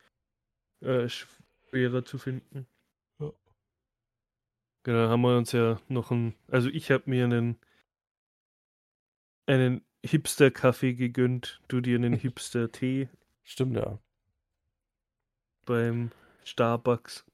[0.82, 2.68] äh, schwerer zu finden.
[3.20, 3.34] Ja.
[4.84, 7.58] Genau, haben wir uns ja noch ein, also ich habe mir einen
[9.48, 13.10] einen Hipster-Kaffee gegönnt, du dir einen Hipster-Tee.
[13.44, 14.00] Stimmt, ja.
[15.66, 16.12] Beim
[16.44, 17.26] Starbucks.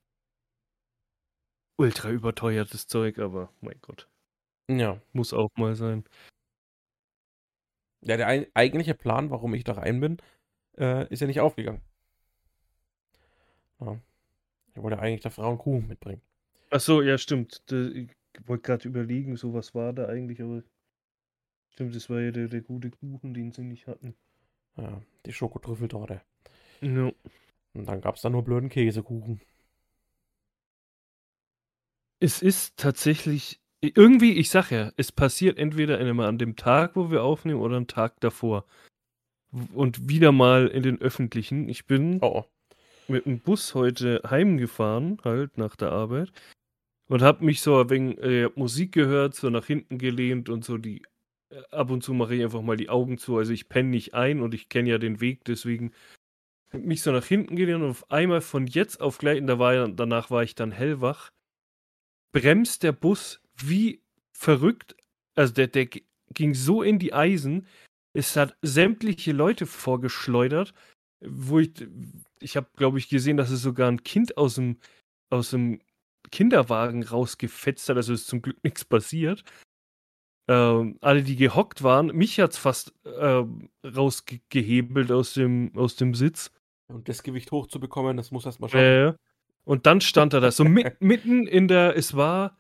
[1.82, 4.08] Ultra überteuertes Zeug, aber mein Gott.
[4.70, 5.02] Ja.
[5.14, 6.04] Muss auch mal sein.
[8.02, 10.18] Ja, der eigentliche Plan, warum ich da rein bin,
[10.78, 11.82] äh, ist ja nicht aufgegangen.
[13.80, 14.00] Ja.
[14.74, 16.22] Ich wollte eigentlich der Frau einen Kuchen mitbringen.
[16.70, 17.62] Ach so, ja, stimmt.
[17.70, 18.10] Ich
[18.46, 20.64] wollte gerade überlegen, so was war da eigentlich, aber
[21.72, 24.14] Stimmt, das war ja der, der gute Kuchen, den sie nicht hatten.
[24.76, 26.22] Ja, die Schokotrüffeltorte.
[26.82, 27.12] Ja.
[27.74, 29.40] Und dann gab es da nur blöden Käsekuchen.
[32.24, 37.24] Es ist tatsächlich, irgendwie, ich sag ja, es passiert entweder an dem Tag, wo wir
[37.24, 38.66] aufnehmen, oder am Tag davor.
[39.74, 41.68] Und wieder mal in den öffentlichen.
[41.68, 42.46] Ich bin oh.
[43.08, 46.32] mit dem Bus heute heimgefahren, halt nach der Arbeit.
[47.08, 51.02] Und hab mich so wegen äh, Musik gehört, so nach hinten gelehnt und so die
[51.72, 53.38] ab und zu mache ich einfach mal die Augen zu.
[53.38, 55.92] Also ich penne nicht ein und ich kenne ja den Weg, deswegen
[56.72, 59.88] mich so nach hinten gelehnt und auf einmal von jetzt auf gleich, und da war
[59.90, 61.32] danach war ich dann hellwach,
[62.32, 64.02] bremst der Bus wie
[64.34, 64.96] verrückt.
[65.36, 65.88] Also der, der
[66.34, 67.68] ging so in die Eisen,
[68.14, 70.74] es hat sämtliche Leute vorgeschleudert,
[71.22, 71.72] wo ich,
[72.40, 74.78] ich habe, glaube ich, gesehen, dass es sogar ein Kind aus dem,
[75.30, 75.80] aus dem
[76.32, 79.44] Kinderwagen rausgefetzt hat, also ist zum Glück nichts passiert
[80.52, 83.44] ähm, alle, die gehockt waren, mich hat's fast äh,
[83.86, 86.52] rausgehebelt aus dem, aus dem Sitz.
[86.88, 88.84] Und das Gewicht hochzubekommen, das muss erstmal schaffen.
[88.84, 89.14] Äh,
[89.64, 92.58] und dann stand er da so mit, mitten in der, es war,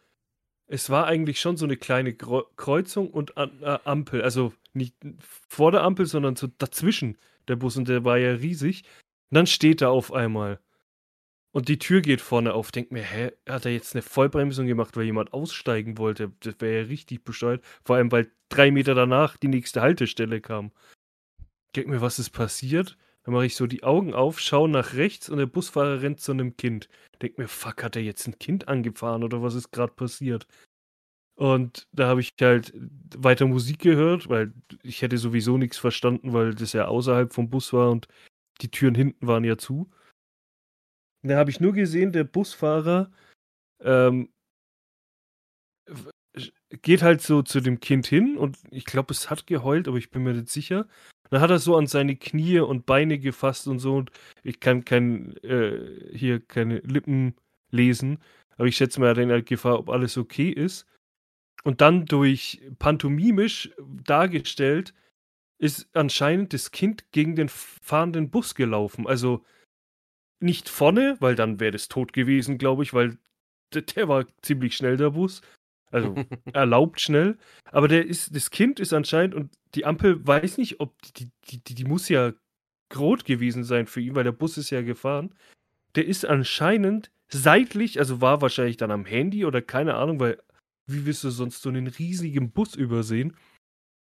[0.67, 5.83] es war eigentlich schon so eine kleine Kreuzung und äh, Ampel, also nicht vor der
[5.83, 8.83] Ampel, sondern so dazwischen der Bus und der war ja riesig.
[9.29, 10.59] Und dann steht er auf einmal.
[11.51, 12.71] Und die Tür geht vorne auf.
[12.71, 16.31] Denk mir, hä, hat er jetzt eine Vollbremsung gemacht, weil jemand aussteigen wollte?
[16.39, 17.63] Das wäre ja richtig bescheuert.
[17.83, 20.71] Vor allem, weil drei Meter danach die nächste Haltestelle kam.
[21.75, 22.97] Denk mir, was ist passiert?
[23.23, 26.31] Dann mache ich so die Augen auf, schaue nach rechts und der Busfahrer rennt zu
[26.31, 26.89] einem Kind.
[27.21, 30.47] Denk mir, fuck, hat er jetzt ein Kind angefahren oder was ist gerade passiert?
[31.35, 32.73] Und da habe ich halt
[33.17, 34.53] weiter Musik gehört, weil
[34.83, 38.07] ich hätte sowieso nichts verstanden, weil das ja außerhalb vom Bus war und
[38.61, 39.89] die Türen hinten waren ja zu.
[41.23, 43.11] Da habe ich nur gesehen, der Busfahrer
[43.79, 44.29] ähm,
[46.81, 50.11] geht halt so zu dem Kind hin und ich glaube, es hat geheult, aber ich
[50.11, 50.87] bin mir nicht sicher.
[51.29, 54.11] Dann hat er so an seine Knie und Beine gefasst und so und
[54.43, 57.35] ich kann kein, äh, hier keine Lippen
[57.71, 58.19] lesen,
[58.57, 60.85] aber ich schätze mal, er hat halt Gefahr, ob alles okay ist.
[61.63, 63.71] Und dann durch pantomimisch
[64.03, 64.93] dargestellt,
[65.59, 69.05] ist anscheinend das Kind gegen den fahrenden Bus gelaufen.
[69.05, 69.45] Also
[70.39, 73.19] nicht vorne, weil dann wäre es tot gewesen, glaube ich, weil
[73.73, 75.41] der war ziemlich schnell, der Bus.
[75.91, 76.15] Also
[76.53, 77.37] erlaubt schnell.
[77.65, 81.63] Aber der ist, das Kind ist anscheinend, und die Ampel weiß nicht, ob die, die,
[81.63, 82.33] die, die muss ja
[82.95, 85.33] rot gewesen sein für ihn, weil der Bus ist ja gefahren.
[85.95, 90.41] Der ist anscheinend seitlich, also war wahrscheinlich dann am Handy oder keine Ahnung, weil
[90.87, 93.35] wie willst du sonst so einen riesigen Bus übersehen?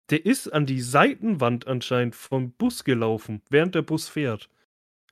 [0.10, 4.50] Der ist an die Seitenwand anscheinend vom Bus gelaufen, während der Bus fährt.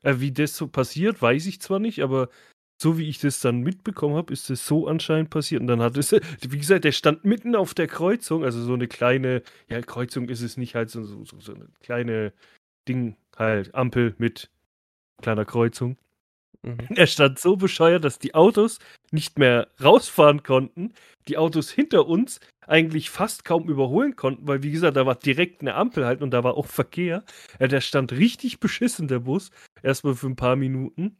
[0.02, 2.30] Äh, wie das so passiert, weiß ich zwar nicht, aber
[2.82, 5.62] so wie ich das dann mitbekommen habe, ist es so anscheinend passiert.
[5.62, 6.12] Und dann hat es,
[6.42, 10.42] wie gesagt, der stand mitten auf der Kreuzung, also so eine kleine, ja, Kreuzung ist
[10.42, 12.34] es nicht halt so, so, so eine kleine
[12.88, 14.50] Ding, halt, Ampel mit
[15.22, 15.98] kleiner Kreuzung.
[16.62, 16.78] Mhm.
[16.96, 18.80] Er stand so bescheuert, dass die Autos
[19.12, 20.94] nicht mehr rausfahren konnten,
[21.28, 25.62] die Autos hinter uns eigentlich fast kaum überholen konnten, weil wie gesagt, da war direkt
[25.62, 27.24] eine Ampel halt und da war auch Verkehr.
[27.60, 31.18] Ja, der stand richtig beschissen, der Bus, erstmal für ein paar Minuten.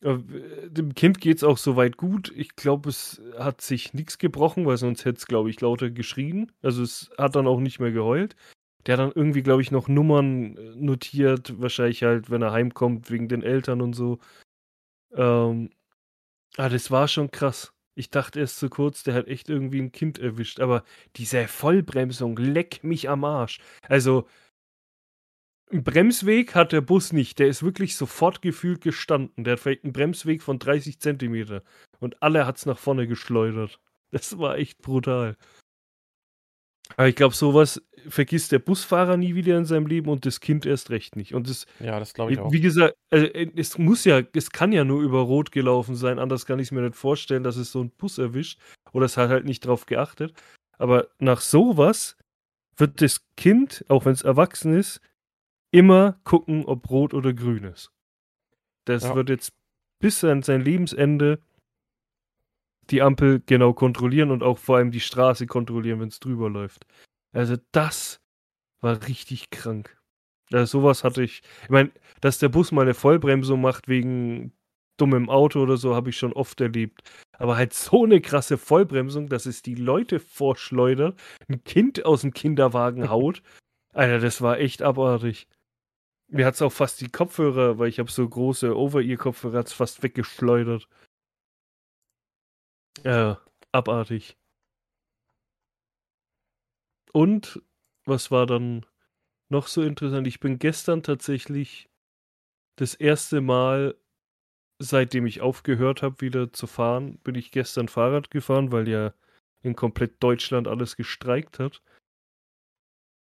[0.00, 2.32] Dem Kind geht es auch soweit gut.
[2.36, 6.52] Ich glaube, es hat sich nichts gebrochen, weil sonst hätte es, glaube ich, lauter geschrien.
[6.62, 8.36] Also es hat dann auch nicht mehr geheult.
[8.86, 13.10] Der hat dann irgendwie, glaube ich, noch Nummern äh, notiert, wahrscheinlich halt, wenn er heimkommt,
[13.10, 14.18] wegen den Eltern und so.
[15.14, 15.70] Ähm,
[16.56, 17.72] ah, das war schon krass.
[17.96, 20.60] Ich dachte erst zu kurz, der hat echt irgendwie ein Kind erwischt.
[20.60, 20.84] Aber
[21.16, 23.58] diese Vollbremsung, leck mich am Arsch.
[23.88, 24.26] Also,
[25.70, 27.38] einen Bremsweg hat der Bus nicht.
[27.38, 29.44] Der ist wirklich sofort gefühlt gestanden.
[29.44, 31.62] Der hat vielleicht einen Bremsweg von 30 Zentimeter.
[32.00, 33.80] Und alle hat es nach vorne geschleudert.
[34.10, 35.36] Das war echt brutal.
[36.96, 40.64] Aber ich glaube, sowas vergisst der Busfahrer nie wieder in seinem Leben und das Kind
[40.64, 41.34] erst recht nicht.
[41.34, 42.50] Und das, ja, das glaube ich auch.
[42.50, 46.46] Wie gesagt, also, es muss ja, es kann ja nur über Rot gelaufen sein, anders
[46.46, 48.58] kann ich es mir nicht vorstellen, dass es so einen Bus erwischt.
[48.92, 50.32] Oder es hat halt nicht drauf geachtet.
[50.78, 52.16] Aber nach sowas
[52.76, 55.00] wird das Kind, auch wenn es erwachsen ist,
[55.70, 57.90] immer gucken, ob rot oder grün ist.
[58.84, 59.14] Das ja.
[59.14, 59.52] wird jetzt
[59.98, 61.40] bis an sein Lebensende
[62.90, 66.86] die Ampel genau kontrollieren und auch vor allem die Straße kontrollieren, wenn es drüber läuft.
[67.32, 68.20] Also das
[68.80, 69.98] war richtig krank.
[70.50, 71.42] Also sowas hatte ich.
[71.64, 74.52] Ich meine, dass der Bus mal eine Vollbremsung macht wegen
[74.96, 77.02] dummem Auto oder so, habe ich schon oft erlebt.
[77.38, 82.32] Aber halt so eine krasse Vollbremsung, dass es die Leute vorschleudert, ein Kind aus dem
[82.32, 83.42] Kinderwagen haut.
[83.92, 85.46] Alter, das war echt abartig.
[86.30, 90.88] Mir hat es auch fast die Kopfhörer, weil ich habe so große Over-Ear-Kopfhörer, fast weggeschleudert.
[93.04, 93.40] Ja,
[93.72, 94.36] abartig.
[97.12, 97.62] Und
[98.04, 98.84] was war dann
[99.48, 100.26] noch so interessant?
[100.26, 101.88] Ich bin gestern tatsächlich
[102.76, 103.96] das erste Mal,
[104.78, 109.14] seitdem ich aufgehört habe, wieder zu fahren, bin ich gestern Fahrrad gefahren, weil ja
[109.62, 111.82] in komplett Deutschland alles gestreikt hat.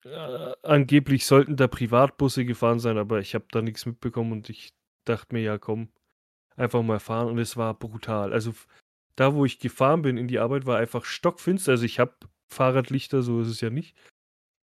[0.03, 4.73] Äh, angeblich sollten da Privatbusse gefahren sein, aber ich habe da nichts mitbekommen und ich
[5.05, 5.89] dachte mir, ja komm,
[6.55, 8.33] einfach mal fahren und es war brutal.
[8.33, 8.53] Also
[9.15, 11.73] da, wo ich gefahren bin in die Arbeit, war einfach stockfinster.
[11.73, 12.15] Also ich habe
[12.51, 13.95] Fahrradlichter, so ist es ja nicht.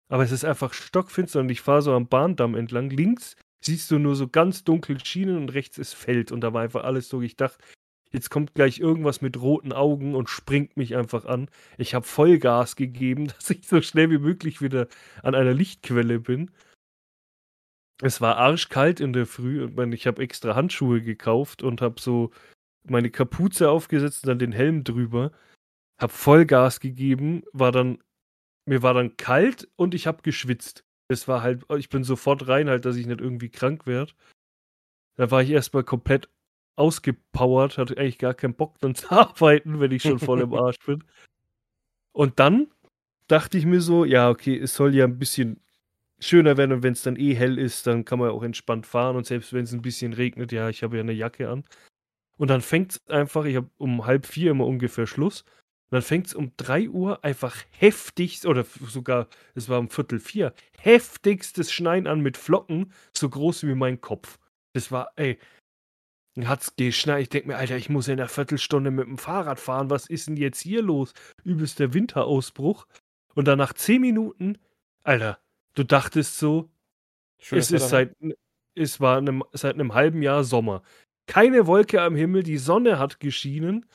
[0.09, 2.89] Aber es ist einfach stockfinster und ich fahre so am Bahndamm entlang.
[2.89, 6.31] Links siehst du nur so ganz dunkle Schienen und rechts ist Feld.
[6.31, 7.21] Und da war einfach alles so.
[7.21, 7.63] Ich dachte,
[8.13, 11.49] jetzt kommt gleich irgendwas mit roten Augen und springt mich einfach an.
[11.78, 14.88] Ich habe Vollgas gegeben, dass ich so schnell wie möglich wieder
[15.23, 16.52] an einer Lichtquelle bin.
[18.02, 22.32] Es war arschkalt in der Früh und ich habe extra Handschuhe gekauft und habe so
[22.88, 25.32] meine Kapuze aufgesetzt und dann den Helm drüber,
[25.99, 27.99] hab Vollgas gegeben, war dann,
[28.65, 30.84] mir war dann kalt und ich hab geschwitzt.
[31.08, 34.13] Es war halt, ich bin sofort rein, halt, dass ich nicht irgendwie krank werde.
[35.15, 36.30] Da war ich erstmal komplett
[36.75, 40.79] ausgepowert, hatte eigentlich gar keinen Bock dann zu arbeiten, wenn ich schon voll im Arsch
[40.86, 41.03] bin.
[42.12, 42.67] Und dann
[43.27, 45.59] dachte ich mir so, ja, okay, es soll ja ein bisschen
[46.19, 49.15] schöner werden und wenn es dann eh hell ist, dann kann man auch entspannt fahren
[49.15, 51.63] und selbst wenn es ein bisschen regnet, ja, ich habe ja eine Jacke an.
[52.38, 55.41] Und dann fängt es einfach, ich habe um halb vier immer ungefähr Schluss.
[55.41, 60.19] Und dann fängt es um drei Uhr einfach heftig, oder sogar, es war um Viertel
[60.19, 64.39] vier, heftigstes Schneien an mit Flocken, so groß wie mein Kopf.
[64.73, 65.38] Das war, ey,
[66.41, 67.22] hat's geschneit.
[67.24, 69.89] Ich denke mir, Alter, ich muss in einer Viertelstunde mit dem Fahrrad fahren.
[69.89, 71.13] Was ist denn jetzt hier los?
[71.43, 72.88] Übelst der Winterausbruch.
[73.36, 74.58] Und dann nach zehn Minuten,
[75.04, 75.39] Alter,
[75.74, 76.69] du dachtest so,
[77.39, 78.15] Schönes es ist seit,
[78.76, 80.84] es war einem, seit einem halben Jahr Sommer
[81.28, 83.86] keine Wolke am Himmel, die Sonne hat geschienen.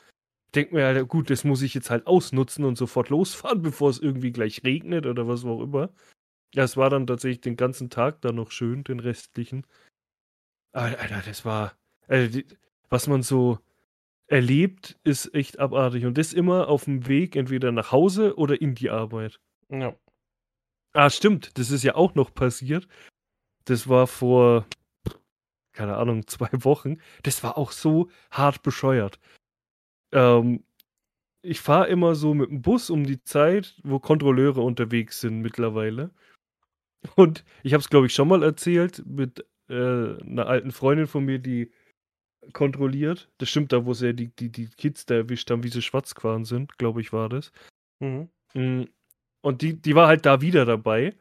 [0.55, 3.99] Denk mir, ja, gut, das muss ich jetzt halt ausnutzen und sofort losfahren, bevor es
[3.99, 5.93] irgendwie gleich regnet oder was auch immer.
[6.55, 9.67] Ja, es war dann tatsächlich den ganzen Tag dann noch schön, den restlichen.
[10.71, 11.75] Alter, das war.
[12.09, 12.41] Also,
[12.89, 13.59] was man so
[14.27, 16.05] erlebt, ist echt abartig.
[16.05, 19.39] Und das immer auf dem Weg entweder nach Hause oder in die Arbeit.
[19.69, 19.95] Ja.
[20.93, 22.87] Ah, stimmt, das ist ja auch noch passiert.
[23.65, 24.65] Das war vor,
[25.73, 26.97] keine Ahnung, zwei Wochen.
[27.23, 29.19] Das war auch so hart bescheuert.
[30.11, 30.63] Ähm,
[31.41, 36.11] ich fahre immer so mit dem Bus um die Zeit, wo Kontrolleure unterwegs sind mittlerweile.
[37.15, 41.23] Und ich habe es, glaube ich, schon mal erzählt mit äh, einer alten Freundin von
[41.23, 41.71] mir, die
[42.53, 43.29] kontrolliert.
[43.37, 46.15] Das stimmt, da wo sie die, die, die Kids da erwischt haben, wie sie schwarz
[46.15, 47.51] gefahren sind, glaube ich, war das.
[47.99, 48.29] Mhm.
[48.53, 48.83] Mm,
[49.41, 51.15] Und die, die war halt da wieder dabei.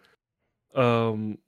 [0.75, 1.39] Ähm,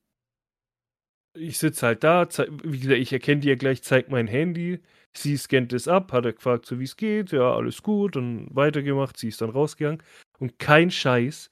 [1.35, 2.29] ich sitze halt da,
[2.65, 4.81] wie gesagt, ich erkenne die ja gleich, zeigt mein Handy.
[5.17, 8.49] Sie scannt es ab, hat er gefragt, so wie es geht, ja, alles gut, und
[8.55, 10.03] weitergemacht, sie ist dann rausgegangen.
[10.39, 11.51] Und kein Scheiß.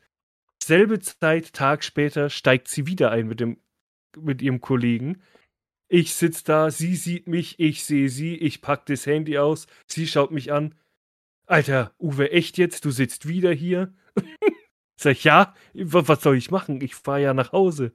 [0.62, 3.58] Selbe Zeit, Tag später, steigt sie wieder ein mit, dem,
[4.18, 5.22] mit ihrem Kollegen.
[5.88, 10.06] Ich sitze da, sie sieht mich, ich sehe sie, ich pack das Handy aus, sie
[10.06, 10.74] schaut mich an.
[11.46, 12.84] Alter, Uwe, echt jetzt?
[12.84, 13.94] Du sitzt wieder hier?
[15.00, 16.80] Sag ich, ja, wa- was soll ich machen?
[16.82, 17.92] Ich fahre ja nach Hause.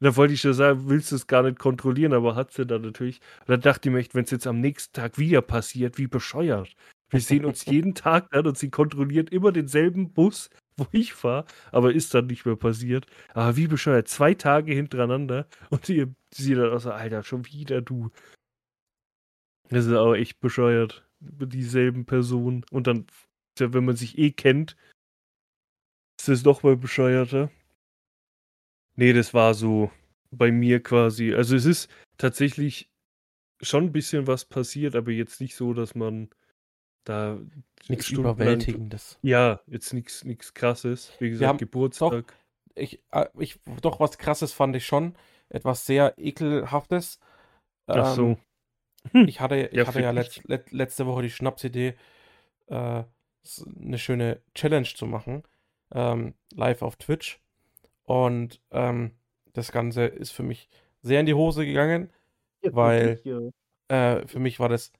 [0.00, 2.82] Da wollte ich schon sagen, willst du es gar nicht kontrollieren, aber hat sie dann
[2.82, 3.20] natürlich.
[3.46, 6.74] Dann dachte ich mir echt, wenn es jetzt am nächsten Tag wieder passiert, wie bescheuert.
[7.10, 11.46] Wir sehen uns jeden Tag dann und sie kontrolliert immer denselben Bus, wo ich fahre,
[11.72, 13.06] aber ist dann nicht mehr passiert.
[13.34, 17.82] Aber wie bescheuert, zwei Tage hintereinander und sie, sie dann auch so, Alter, schon wieder
[17.82, 18.10] du.
[19.68, 21.06] Das ist auch echt bescheuert.
[21.20, 22.64] Dieselben Personen.
[22.70, 23.06] Und dann,
[23.58, 24.76] wenn man sich eh kennt,
[26.18, 27.50] ist das doch mal bescheuerter.
[28.96, 29.90] Nee, das war so
[30.30, 31.34] bei mir quasi.
[31.34, 32.90] Also es ist tatsächlich
[33.62, 36.30] schon ein bisschen was passiert, aber jetzt nicht so, dass man
[37.10, 37.38] da
[37.88, 39.18] Nichts Überwältigendes.
[39.22, 41.12] Ja, jetzt nichts nichts krasses.
[41.18, 42.34] Wie gesagt, haben Geburtstag.
[42.74, 45.14] Ich, äh, ich, doch was krasses fand ich schon.
[45.48, 47.18] Etwas sehr ekelhaftes.
[47.86, 48.38] Ach so.
[49.12, 51.94] Ähm, ich hatte, ich Ja, hatte ja für letz, let, letzte Woche die Schnapsidee,
[52.68, 53.02] äh,
[53.82, 55.42] eine schöne Challenge zu machen.
[55.92, 57.40] Ähm, live auf Twitch.
[58.04, 59.12] Und ähm,
[59.52, 60.68] das Ganze ist für mich
[61.02, 62.10] sehr in die Hose gegangen.
[62.62, 63.20] weil-
[63.88, 64.92] Äh, für mich war das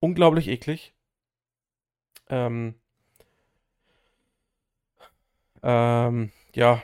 [0.00, 0.94] unglaublich eklig.
[2.28, 2.74] Ähm,
[5.62, 6.82] ähm, ja,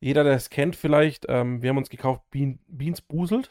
[0.00, 3.50] jeder, der es kennt, vielleicht, ähm, wir haben uns gekauft Bean, Beans Buselt.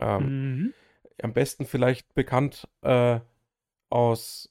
[0.00, 0.74] Ähm, Mhm.
[1.22, 3.20] am besten vielleicht bekannt äh,
[3.90, 4.48] aus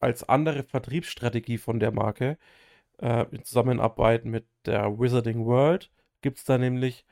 [0.00, 2.38] als andere Vertriebsstrategie von der Marke.
[2.98, 5.90] Äh, in Zusammenarbeit mit der Wizarding World
[6.22, 7.04] gibt es da nämlich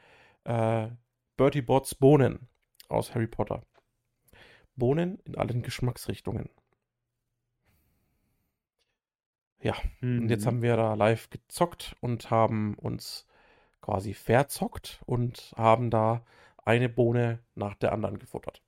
[0.45, 0.89] äh,
[1.37, 2.49] Bertie Bots Bohnen
[2.89, 3.63] aus Harry Potter.
[4.77, 6.51] Bohnen in allen Geschmacksrichtungen.
[10.17, 10.47] Und jetzt Mhm.
[10.47, 13.27] haben wir da live gezockt und haben uns
[13.81, 16.25] quasi verzockt und haben da
[16.65, 18.63] eine Bohne nach der anderen gefuttert.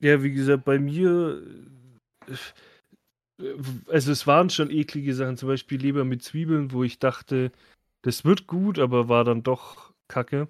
[0.00, 1.42] Ja, wie gesagt, bei mir,
[3.38, 3.44] äh,
[3.88, 7.52] also es waren schon eklige Sachen, zum Beispiel Leber mit Zwiebeln, wo ich dachte,
[8.02, 10.48] das wird gut, aber war dann doch kacke.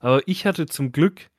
[0.00, 1.30] Aber ich hatte zum Glück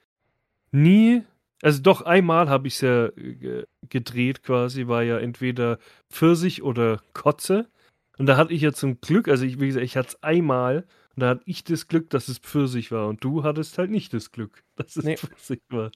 [0.72, 1.24] nie,
[1.62, 5.78] also doch einmal habe ich es ja äh, gedreht quasi, war ja entweder
[6.12, 7.69] Pfirsich oder Kotze.
[8.17, 10.86] Und da hatte ich ja zum Glück, also ich, wie gesagt, ich hatte es einmal
[11.15, 14.13] und da hatte ich das Glück, dass es Pfirsich war und du hattest halt nicht
[14.13, 15.17] das Glück, dass es Nee.
[15.17, 15.91] Pfirsich war.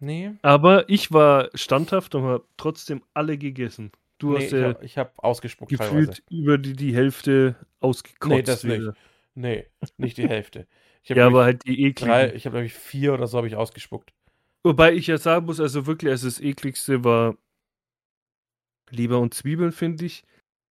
[0.00, 3.92] Nee, Aber ich war standhaft und habe trotzdem alle gegessen.
[4.18, 6.22] Du nee hast ich ja habe hab ausgespuckt gefühlt teilweise.
[6.30, 8.30] über die, die Hälfte ausgekotzt.
[8.30, 8.80] Nee, das nicht.
[8.80, 8.96] wieder.
[9.34, 9.66] Nee,
[9.98, 10.66] nicht die Hälfte.
[11.02, 12.08] Ich habe Ja, aber halt die ekligen.
[12.08, 14.12] drei, ich habe glaube ich vier oder so habe ich ausgespuckt.
[14.64, 17.36] Wobei ich ja sagen muss, also wirklich, also das ekligste war
[18.90, 20.24] Leber und Zwiebeln, finde ich.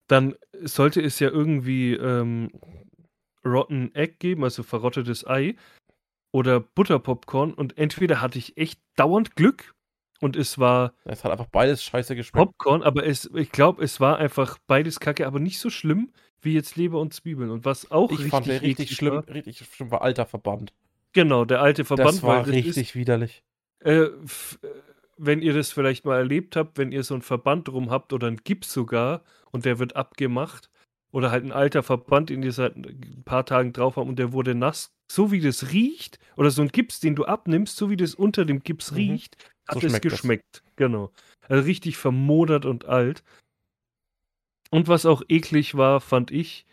[0.09, 2.51] Dann sollte es ja irgendwie ähm,
[3.45, 5.57] Rotten Egg geben, also verrottetes Ei.
[6.33, 7.55] Oder Butterpopcorn.
[7.55, 9.75] Und entweder hatte ich echt dauernd Glück
[10.21, 12.47] und es war Es hat einfach beides scheiße geschmeckt.
[12.47, 16.55] Popcorn, aber es, ich glaube, es war einfach beides kacke, aber nicht so schlimm wie
[16.55, 17.51] jetzt Leber und Zwiebeln.
[17.51, 20.73] Und was auch Ich richtig, fand richtig eklig schlimm, War, richtig schlimm war alter Verband.
[21.13, 23.43] genau, der alte Verband, das war weil richtig widerlich.
[23.81, 24.69] Ist, äh, f- äh,
[25.17, 28.29] wenn ihr das vielleicht mal erlebt habt, wenn ihr so einen Verband drum habt oder
[28.29, 30.71] einen Gips sogar und der wird abgemacht
[31.19, 34.33] oder halt ein alter Verband, den ihr seit ein paar Tagen drauf habt und der
[34.33, 37.97] wurde nass, so wie das riecht oder so ein Gips, den du abnimmst, so wie
[37.97, 38.97] das unter dem Gips Mhm.
[38.97, 40.13] riecht, hat So es schmeckt das.
[40.13, 40.63] geschmeckt.
[40.77, 41.11] Genau.
[41.49, 43.25] Also richtig vermodert und alt.
[44.71, 46.67] Und was auch eklig war, fand ich,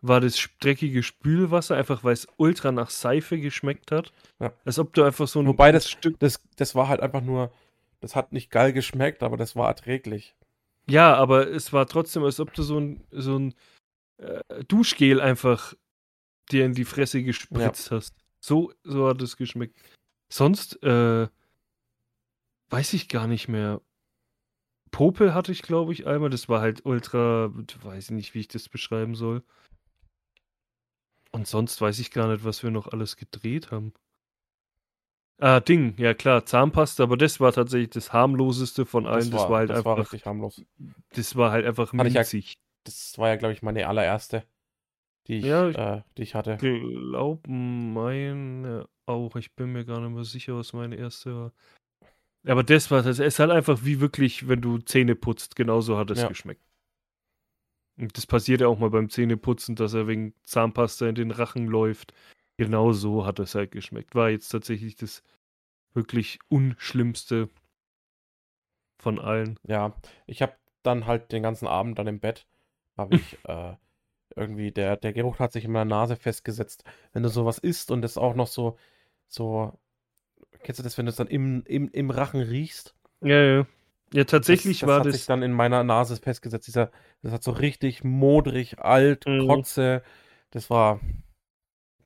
[0.00, 4.12] war das dreckige Spülwasser, einfach weil es ultra nach Seife geschmeckt hat.
[4.40, 4.52] Ja.
[4.64, 6.18] Als ob du einfach so ein, Wobei das- Stück.
[6.18, 7.52] Das, das war halt einfach nur,
[8.00, 10.34] das hat nicht geil geschmeckt, aber das war erträglich.
[10.88, 13.54] Ja, aber es war trotzdem, als ob du so ein, so ein
[14.68, 15.74] Duschgel einfach
[16.50, 18.14] dir in die Fresse gespritzt hast.
[18.40, 19.76] So, so hat es geschmeckt.
[20.28, 21.28] Sonst, äh,
[22.70, 23.80] weiß ich gar nicht mehr.
[24.90, 26.30] Popel hatte ich, glaube ich, einmal.
[26.30, 29.42] Das war halt ultra, weiß ich nicht, wie ich das beschreiben soll.
[31.30, 33.92] Und sonst weiß ich gar nicht, was wir noch alles gedreht haben.
[35.38, 39.30] Ah, Ding, ja klar, Zahnpasta, aber das war tatsächlich das harmloseste von allen.
[39.30, 39.90] Das, war, das war halt das einfach.
[39.90, 40.62] War richtig harmlos.
[41.14, 42.58] Das war halt einfach minzig.
[42.84, 44.44] Das war ja, glaube ich, meine allererste,
[45.26, 46.54] die ich, ja, ich äh, die ich hatte.
[46.54, 49.36] Ich glaube, meine auch.
[49.36, 51.52] Ich bin mir gar nicht mehr sicher, was meine erste war.
[52.46, 53.18] Aber das war das.
[53.18, 55.54] Es ist halt einfach wie wirklich, wenn du Zähne putzt.
[55.56, 56.28] Genauso hat es ja.
[56.28, 56.62] geschmeckt.
[57.98, 61.66] Und das passiert ja auch mal beim Zähneputzen, dass er wegen Zahnpasta in den Rachen
[61.66, 62.14] läuft.
[62.56, 64.14] Genau so hat es halt geschmeckt.
[64.14, 65.22] War jetzt tatsächlich das
[65.94, 67.48] wirklich Unschlimmste
[68.98, 69.58] von allen.
[69.66, 69.94] Ja,
[70.26, 72.46] ich habe dann halt den ganzen Abend dann im Bett,
[72.96, 73.74] habe ich äh,
[74.36, 76.84] irgendwie, der, der Geruch hat sich in meiner Nase festgesetzt.
[77.12, 78.76] Wenn du sowas isst und es auch noch so,
[79.28, 79.78] so,
[80.62, 82.94] kennst du das, wenn du es dann im, im, im Rachen riechst?
[83.20, 83.66] Ja, ja.
[84.14, 85.14] Ja, tatsächlich das, das war hat das.
[85.14, 86.66] sich dann in meiner Nase festgesetzt.
[86.66, 86.90] Dieser,
[87.22, 89.46] das hat so richtig modrig, alt, mhm.
[89.46, 90.02] Kotze.
[90.50, 91.00] Das war.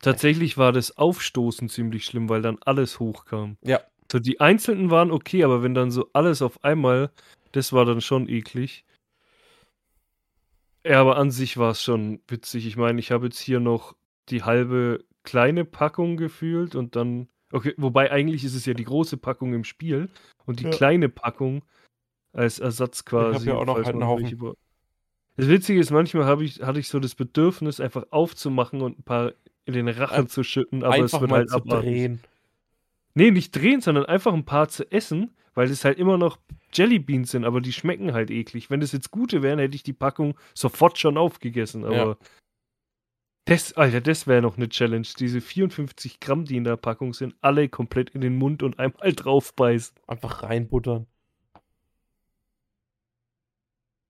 [0.01, 3.57] Tatsächlich war das Aufstoßen ziemlich schlimm, weil dann alles hochkam.
[3.63, 3.81] Ja.
[4.13, 7.11] So, die einzelnen waren okay, aber wenn dann so alles auf einmal,
[7.53, 8.85] das war dann schon eklig.
[10.87, 12.67] Ja, aber an sich war es schon witzig.
[12.67, 13.97] Ich meine, ich habe jetzt hier noch
[14.29, 17.29] die halbe kleine Packung gefühlt und dann.
[17.53, 20.09] Okay, wobei eigentlich ist es ja die große Packung im Spiel
[20.47, 20.71] und die ja.
[20.71, 21.65] kleine Packung
[22.33, 23.31] als Ersatz quasi.
[23.31, 24.55] Ich habe ja auch noch halt einen Haufen.
[25.37, 29.33] Das Witzige ist, manchmal ich, hatte ich so das Bedürfnis, einfach aufzumachen und ein paar
[29.65, 32.21] in den Rachen zu schütten, aber es wird halt drehen.
[33.15, 36.39] Nee, nicht drehen, sondern einfach ein paar zu essen, weil es halt immer noch
[36.73, 38.71] Jellybeans sind, aber die schmecken halt eklig.
[38.71, 42.17] Wenn das jetzt gute wären, hätte ich die Packung sofort schon aufgegessen, aber ja.
[43.47, 45.07] das, Alter, das wäre noch eine Challenge.
[45.19, 49.13] Diese 54 Gramm, die in der Packung sind, alle komplett in den Mund und einmal
[49.15, 49.97] draufbeißen.
[50.07, 51.07] Einfach reinbuttern.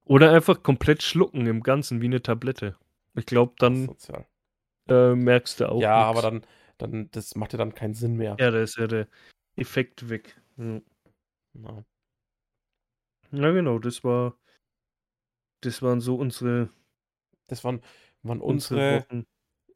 [0.04, 2.76] Oder einfach komplett schlucken im Ganzen wie eine Tablette.
[3.14, 3.94] Ich glaube, dann
[4.88, 5.80] äh, merkst du auch.
[5.80, 6.18] Ja, nix.
[6.18, 6.46] aber dann,
[6.78, 8.36] dann, das macht ja dann keinen Sinn mehr.
[8.40, 9.06] Ja, da ist ja der
[9.54, 10.40] Effekt weg.
[10.56, 10.80] Ja.
[11.58, 11.84] Na.
[13.30, 14.38] Na genau, das war,
[15.60, 16.70] das waren so unsere.
[17.48, 17.80] Das waren,
[18.22, 19.26] waren unsere, unsere,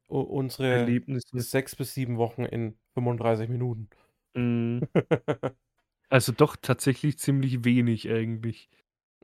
[0.08, 1.40] unsere Erlebnisse.
[1.40, 3.88] sechs bis sieben Wochen in 35 Minuten.
[4.34, 4.80] Mm.
[6.08, 8.68] also doch tatsächlich ziemlich wenig eigentlich.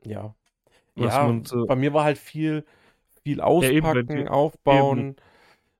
[0.03, 0.35] Ja,
[0.95, 2.65] ja, so bei mir war halt viel,
[3.23, 5.15] viel auspacken, ja, aufbauen.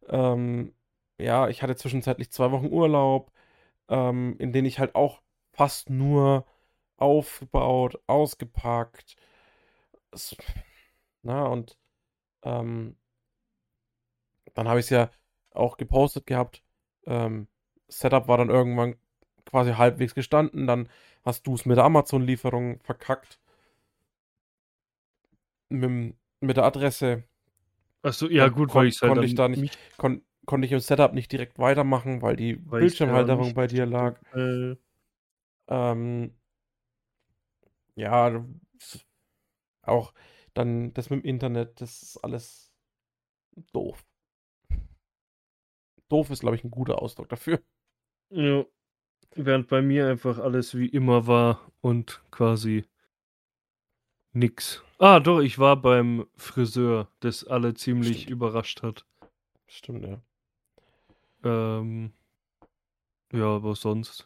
[0.08, 0.74] Ähm,
[1.20, 3.32] ja, ich hatte zwischenzeitlich zwei Wochen Urlaub,
[3.90, 5.22] ähm, in denen ich halt auch
[5.54, 6.46] fast nur
[6.98, 9.16] aufgebaut, ausgepackt.
[10.12, 10.36] Es,
[11.24, 11.78] na, und
[12.44, 12.96] ähm,
[14.54, 15.10] dann habe ich es ja
[15.52, 16.64] auch gepostet gehabt.
[17.06, 17.48] Ähm,
[17.88, 18.96] Setup war dann irgendwann
[19.46, 20.68] quasi halbwegs gestanden.
[20.68, 20.90] Dann
[21.24, 23.40] hast du es mit der Amazon-Lieferung verkackt
[25.70, 27.24] mit, mit der Adresse.
[28.02, 31.14] Achso, ja, gut, weil ich halt konnte ich da nicht, kon, konnte ich im Setup
[31.14, 34.20] nicht direkt weitermachen, weil die weil Bildschirmhalterung bei dir lag.
[34.34, 34.76] Äh.
[35.70, 36.34] Ähm,
[37.98, 38.46] ja,
[39.82, 40.14] auch
[40.54, 42.72] dann das mit dem Internet, das ist alles
[43.74, 44.06] doof.
[46.10, 47.62] Doof ist, glaube ich, ein guter Ausdruck dafür.
[48.30, 48.66] Ja.
[49.36, 52.86] Während bei mir einfach alles wie immer war und quasi
[54.32, 54.84] nix.
[55.00, 58.32] Ah, doch, ich war beim Friseur, das alle ziemlich Stimmt.
[58.32, 59.06] überrascht hat.
[59.68, 60.22] Stimmt, ja.
[61.44, 62.14] Ähm,
[63.32, 64.26] ja, aber sonst.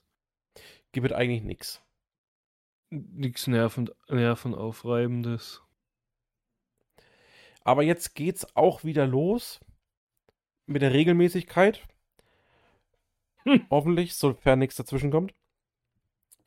[0.92, 1.82] Gibt eigentlich nichts.
[2.92, 5.62] Nichts Nerven, Nervenaufreibendes.
[7.64, 9.62] Aber jetzt geht's auch wieder los
[10.66, 11.88] mit der Regelmäßigkeit.
[13.44, 13.66] Hm.
[13.70, 15.34] Hoffentlich, sofern nichts dazwischen kommt.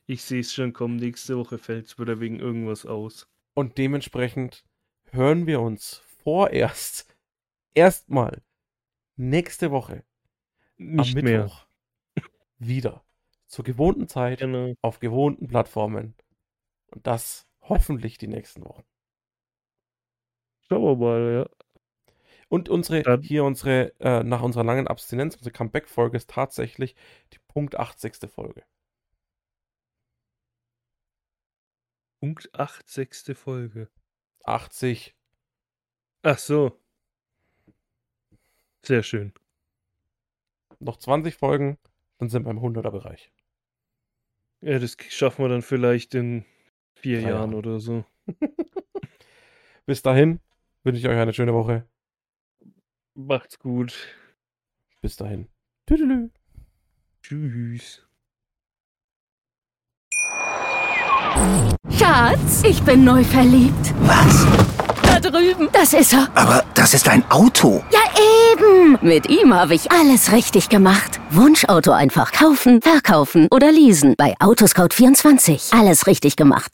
[0.05, 0.97] Ich sehe es schon kommen.
[0.97, 3.27] Nächste Woche fällt es wieder wegen irgendwas aus.
[3.55, 4.63] Und dementsprechend
[5.11, 7.17] hören wir uns vorerst
[7.73, 8.43] erstmal
[9.15, 10.03] nächste Woche
[10.77, 11.65] Nicht am Mittwoch
[12.15, 12.23] mehr.
[12.59, 13.03] wieder
[13.47, 14.75] zur gewohnten Zeit genau.
[14.81, 16.13] auf gewohnten Plattformen.
[16.91, 18.83] Und das hoffentlich die nächsten Wochen.
[20.67, 21.65] Schauen wir mal, ja.
[22.47, 23.21] Und unsere, Dann.
[23.21, 26.95] hier unsere, äh, nach unserer langen Abstinenz, unsere Comeback-Folge ist tatsächlich
[27.33, 28.29] die Punkt 80.
[28.29, 28.63] Folge.
[32.19, 33.89] Punkt 8, sechste Folge.
[34.45, 35.15] 80.
[36.23, 36.79] Ach so.
[38.83, 39.33] Sehr schön.
[40.79, 41.77] Noch 20 Folgen,
[42.17, 43.31] dann sind wir im 100er Bereich.
[44.61, 46.45] Ja, das schaffen wir dann vielleicht in
[46.95, 47.57] vier Drei Jahren Jahre.
[47.57, 48.03] oder so.
[49.85, 50.39] Bis dahin
[50.83, 51.85] wünsche ich euch eine schöne Woche.
[53.13, 53.93] Macht's gut.
[55.01, 55.47] Bis dahin.
[55.85, 56.29] Tüdelü.
[57.21, 58.01] Tschüss.
[61.97, 63.93] Schatz, ich bin neu verliebt.
[64.01, 64.45] Was?
[65.03, 65.69] Da drüben.
[65.71, 66.27] Das ist er.
[66.35, 67.83] Aber das ist ein Auto.
[67.91, 67.99] Ja,
[68.53, 68.97] eben.
[69.01, 71.19] Mit ihm habe ich alles richtig gemacht.
[71.29, 74.15] Wunschauto einfach kaufen, verkaufen oder leasen.
[74.17, 75.77] Bei Autoscout24.
[75.77, 76.73] Alles richtig gemacht.